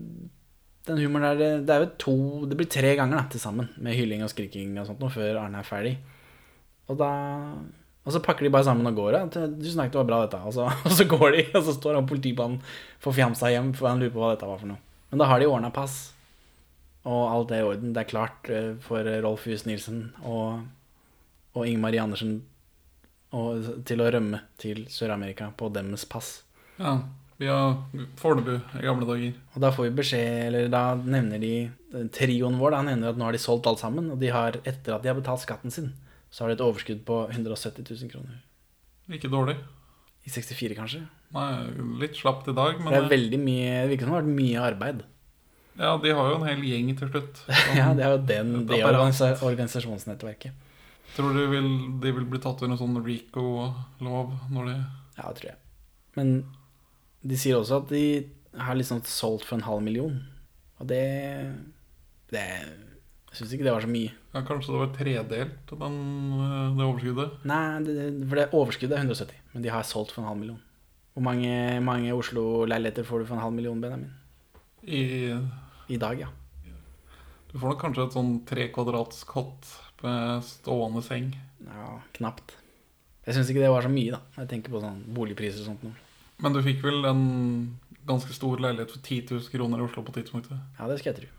[0.87, 3.95] den humoren der det- er jo to Det blir tre ganger da til sammen med
[3.95, 5.97] hylling og skriking og sånt nå før Arne er ferdig.
[6.89, 7.11] Og da
[8.07, 9.13] Og så pakker de bare sammen og går.
[9.13, 9.25] Ja.
[9.27, 11.95] 'Du snakket det var bra, dette.' Og så, og så går de, og så står
[11.97, 12.61] han politimannen
[13.01, 14.79] forfjamsa hjem, for han lurer på hva dette var for noe.
[15.11, 16.13] Men da har de ordna pass,
[17.05, 17.93] og alt er i orden.
[17.93, 20.63] Det er klart eh, for Rolf Hus Nilsen og,
[21.55, 22.43] og Inger Marie Andersen
[23.33, 26.45] og, til å rømme til Sør-Amerika på deres pass.
[26.79, 27.01] Ja,
[27.41, 27.57] via
[28.21, 29.37] Fornebu i gamle dager.
[29.55, 31.55] Og da får vi beskjed, eller da nevner de
[32.13, 34.97] Trioen vår da nevner at nå har de solgt alt sammen, og de har, etter
[34.97, 35.93] at de har betalt skatten sin,
[36.33, 38.41] så har de et overskudd på 170 000 kroner.
[39.13, 39.57] Ikke dårlig.
[40.27, 41.05] I 64, kanskje?
[41.37, 41.51] Nei,
[42.03, 44.39] litt slapt i dag, men det er veldig mye Det virker som det har vært
[44.41, 45.05] mye arbeid.
[45.77, 47.43] Ja, de har jo en hel gjeng til slutt.
[47.79, 50.65] ja, det er jo den, det organisa organisasjonsnettverket.
[51.17, 51.69] Tror du de vil,
[52.03, 55.59] de vil bli tatt under sånn Rico-lov når de Ja, det tror jeg.
[56.17, 56.33] Men
[57.29, 58.05] de sier også at de
[58.57, 60.19] har liksom solgt for en halv million.
[60.81, 61.03] Og det
[62.31, 64.13] Det Jeg syns ikke det var så mye.
[64.33, 65.97] Ja, Kanskje det var tredelt, den,
[66.41, 67.45] øh, det overskuddet?
[67.45, 70.63] Nei, det, for det overskuddet er 170, men de har solgt for en halv million.
[71.13, 74.11] Hvor mange, mange Oslo-leiligheter får du for en halv million, Benjamin?
[74.83, 75.37] I,
[75.89, 76.29] I dag, ja.
[77.53, 79.69] Du får nok kanskje et sånn tre kvadrats kott
[80.03, 81.31] med stående seng.
[81.65, 82.57] Ja, knapt.
[83.27, 84.21] Jeg syns ikke det var så mye, da.
[84.41, 85.85] Jeg tenker på sånn boligpriser og sånt.
[85.85, 85.93] nå.
[86.43, 87.25] Men du fikk vel en
[88.07, 90.59] ganske stor leilighet for 10 000 kroner i Oslo på tidspunktet?
[90.79, 91.31] Ja, det skal jeg tro.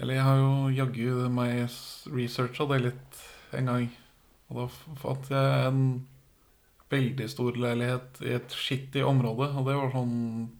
[0.00, 1.66] Eller jeg har jo jaggu meg
[2.08, 3.20] researcha det litt
[3.56, 3.90] en gang.
[4.50, 5.82] Og da fant jeg en
[6.90, 9.50] veldig stor leilighet i et skittig område.
[9.54, 10.16] Og det var sånn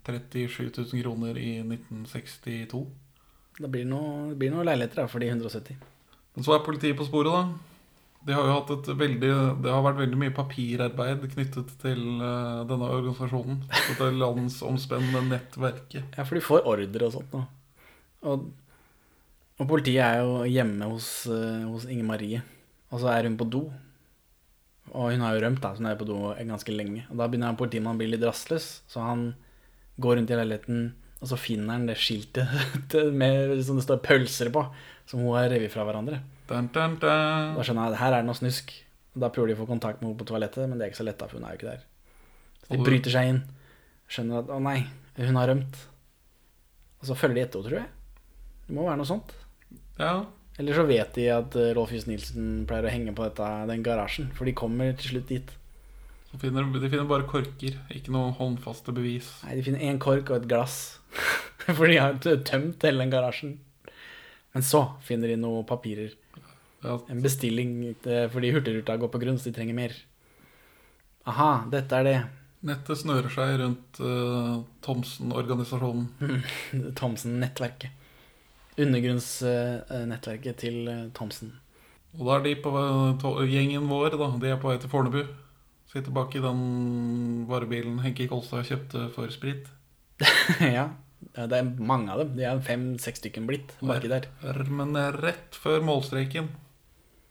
[0.07, 2.85] 37 000 kroner i 1962.
[3.61, 5.81] Da blir det noen blir noe leiligheter da, for de 170.
[6.37, 7.70] Men så er politiet på sporet, da.
[8.27, 9.29] De har jo hatt et veldig,
[9.65, 13.63] det har vært veldig mye papirarbeid knyttet til eh, denne organisasjonen.
[13.73, 16.19] Dette landsomspennende nettverket.
[16.19, 17.45] Ja, for de får ordre og sånt nå.
[18.29, 18.51] Og,
[19.57, 22.43] og politiet er jo hjemme hos, eh, hos Inger Marie.
[22.91, 23.63] Og så er hun på do.
[24.91, 27.07] Og hun har jo rømt, da, så hun er på do ganske lenge.
[27.09, 29.31] Og da begynner han politimannen å bli litt rastløs, så han
[30.03, 30.91] går rundt i leiligheten,
[31.21, 32.53] og så finner han det skiltet
[33.23, 34.65] med, som det står pølser på,
[35.09, 36.21] som hun har revet fra hverandre.
[36.51, 37.55] Dun, dun, dun.
[37.55, 38.73] Da skjønner jeg at her er det noe snusk.
[39.21, 41.07] Da prøver de å få kontakt med henne på toalettet, men det er ikke så
[41.07, 41.87] lett, da, for hun er jo ikke der.
[42.65, 43.41] Så de bryter seg inn,
[44.11, 44.81] skjønner at å nei,
[45.19, 45.79] hun har rømt.
[47.01, 48.29] Og så følger de etter henne, tror jeg.
[48.67, 49.33] Det må være noe sånt.
[49.99, 50.13] Ja.
[50.61, 53.87] Eller så vet de at eh, Rolf Jus Nilsen pleier å henge på dette, den
[53.87, 55.55] garasjen, for de kommer til slutt dit.
[56.31, 59.31] Så finner, de finner bare korker, ikke noen håndfaste bevis.
[59.47, 60.77] Nei, de finner én kork og et glass,
[61.79, 63.57] for de har tømt hele den garasjen.
[64.55, 66.13] Men så finner de noen papirer.
[66.83, 67.75] En bestilling
[68.33, 69.97] fordi Hurtigruta går på grunn, så de trenger mer.
[71.29, 72.19] Aha, dette er det.
[72.67, 76.09] Nettet snører seg rundt uh, Thomsen-organisasjonen.
[76.99, 77.93] Thomsen-nettverket.
[78.81, 81.51] Undergrunnsnettverket til eh, Thomsen.
[82.17, 82.71] Og da er de på
[83.21, 84.31] to- gjengen vår, da.
[84.41, 85.21] De er på vei til Fornebu.
[85.91, 89.69] Sitter bak i den varebilen Henki Kolstad kjøpte for sprit.
[90.61, 90.87] ja,
[91.35, 92.33] ja, det er mange av dem.
[92.39, 94.31] De er fem-seks stykken blitt baki der.
[94.71, 96.49] Men rett før målstreken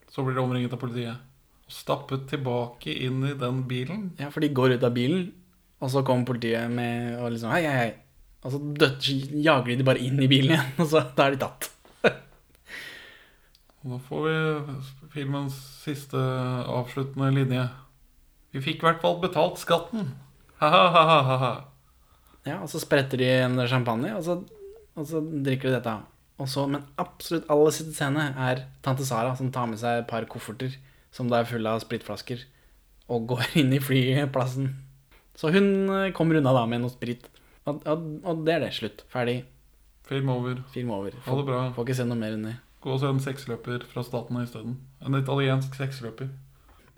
[0.09, 1.25] så blir de omringet av politiet.
[1.69, 4.11] Og stappet tilbake inn i den bilen.
[4.19, 5.27] Ja, for de går ut av bilen,
[5.79, 7.91] og så kommer politiet med og liksom hei, hei, hei.
[8.39, 9.09] Og så død,
[9.43, 11.69] jager de de bare inn i bilen igjen, og så da er de tatt.
[13.79, 14.33] Og da får vi
[15.13, 15.55] filmens
[15.85, 17.61] siste avsluttende linje.
[18.51, 20.09] Vi fikk i hvert fall betalt skatten.
[20.59, 21.51] Ha-ha-ha-ha.
[22.47, 24.35] Ja, og så spretter de en champagne, og så,
[24.99, 25.93] og så drikker de dette.
[26.39, 30.07] Og så, men absolutt aller siste scene er tante Sara som tar med seg et
[30.09, 30.77] par kofferter
[31.11, 32.43] som da er fulle av spritflasker,
[33.09, 34.71] og går inn i flyplassen.
[35.39, 37.25] Så hun eh, kommer unna da med noe sprit.
[37.67, 38.73] Og, og, og det er det.
[38.77, 39.03] Slutt.
[39.11, 39.41] Ferdig.
[40.09, 40.59] Film over.
[40.73, 41.15] Film over.
[41.25, 41.61] Ha det bra.
[41.75, 42.55] Får ikke se noe mer enn det.
[42.83, 44.77] Gå og se en seksløper fra Statene isteden.
[45.03, 46.29] En italiensk seksløper.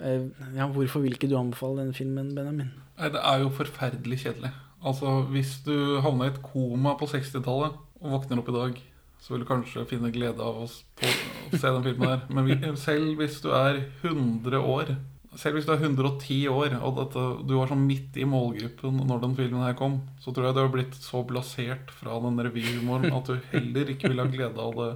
[0.02, 0.28] Eh,
[0.58, 2.72] Ja, hvorfor vil ikke du anbefale denne filmen, Benjamin?
[3.00, 4.52] Nei, det er jo forferdelig kjedelig.
[4.84, 8.80] Altså, Hvis du havna i et koma på 60-tallet og våkner opp i dag,
[9.22, 12.24] så vil du kanskje finne glede av å se den filmen her.
[12.34, 14.96] Men vi, selv hvis du er 100 år,
[15.38, 19.22] selv hvis du er 110 år, og dette, du var sånn midt i målgruppen når
[19.24, 23.14] den filmen her kom, så tror jeg du har blitt så blasert fra den revyhumoren
[23.14, 24.92] at du heller ikke vil ha glede av det.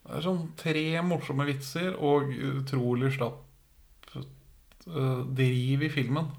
[0.00, 6.30] Det er sånn tre morsomme vitser og utrolig slapp eh, driv i filmen.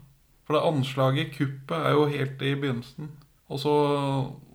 [0.48, 3.12] For det anslaget, kuppet, er jo helt i begynnelsen.
[3.52, 3.76] Og så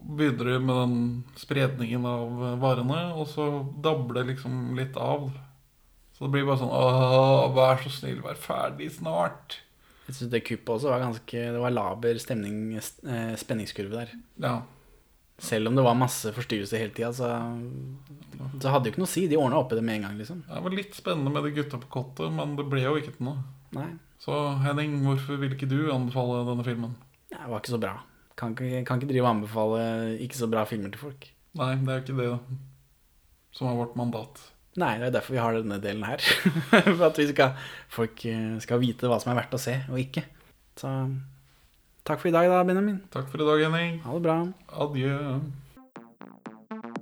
[0.07, 0.99] begynner du med den
[1.39, 3.49] spredningen av varene, og så
[3.83, 5.29] dabler det liksom litt av.
[6.17, 9.59] Så det blir bare sånn Åh, vær så snill, vær ferdig snart.
[10.07, 14.15] Jeg synes det kuppet også var ganske Det var laber stemning, eh, spenningskurve der.
[14.41, 14.55] Ja.
[15.37, 17.29] Selv om det var masse forstyrrelser hele tida, så,
[18.63, 19.27] så hadde det jo ikke noe å si.
[19.29, 20.41] De ordna opp i det med en gang, liksom.
[20.47, 23.29] Det var litt spennende med de gutta på kottet, men det ble jo ikke til
[23.29, 23.43] noe.
[23.77, 23.91] Nei.
[24.23, 24.33] Så
[24.65, 26.97] Henning, hvorfor vil ikke du anbefale denne filmen?
[27.29, 27.99] Det var ikke så bra.
[28.37, 29.85] Kan ikke, kan ikke drive og anbefale
[30.21, 31.31] ikke så bra filmer til folk.
[31.57, 32.57] Nei, det er jo ikke det
[33.57, 34.43] som er vårt mandat.
[34.77, 36.21] Nei, det er derfor vi har denne delen her.
[36.99, 37.55] For at vi skal,
[37.93, 40.27] folk eh, skal vite hva som er verdt å se, og ikke.
[40.77, 40.91] Så
[42.05, 42.99] takk for i dag, da, Benjamin.
[43.15, 43.97] Takk for i dag, Henning.
[44.05, 44.37] Ha det bra.
[44.85, 45.15] Adjø.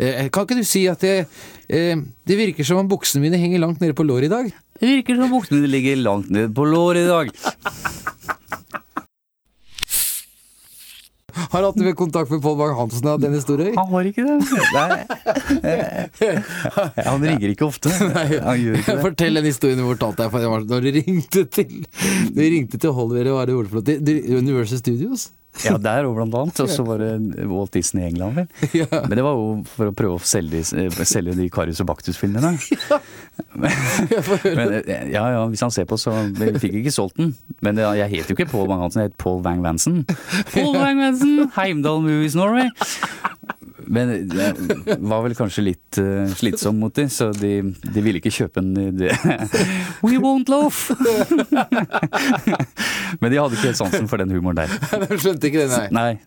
[0.00, 1.26] Eh, Kan ikke du si at det,
[1.68, 1.96] eh,
[2.26, 4.48] det virker som om buksene mine henger langt nede på låret i dag?
[4.80, 7.28] Det virker som om buksene mine ligger langt nede på låret i dag.
[11.50, 13.74] Har hatt med kontakt med Pål Bang-Hansen av den historien?
[13.78, 14.38] Han har ikke det.
[14.74, 14.98] Nei.
[17.06, 17.90] Han ringer ikke ofte.
[17.94, 19.02] Han gjør ikke det.
[19.04, 21.84] Fortell den historien du fortalte deg for det du ringte til
[22.34, 22.90] Du ringte til
[23.20, 23.86] er det ordet for noe?
[23.86, 25.28] Til- til Universal Studios?
[25.64, 26.60] Ja, der òg, blant annet.
[26.62, 28.46] Og så var det Walt Disney i England, vel.
[29.08, 32.54] Men det var jo for å prøve å selge, eh, selge de Karius og Baktus-filmene.
[33.64, 37.34] Men eh, ja, ja, hvis han ser på, så Vi fikk ikke solgt den.
[37.64, 40.04] Men jeg het jo ikke Paul Wang-Hansen, jeg het Paul Wang-Vansen.
[40.54, 42.70] Paul Wang-Vansen, Heimdal Movies Norway.
[43.90, 48.30] Men det var vel kanskje litt uh, slitsom mot dem, så de, de ville ikke
[48.30, 49.08] kjøpe en De,
[50.06, 50.90] We won't loaf!
[53.20, 54.70] Men de hadde ikke helt sansen for den humoren der.
[55.10, 55.88] De skjønte ikke det, nei.
[55.90, 56.20] Nei.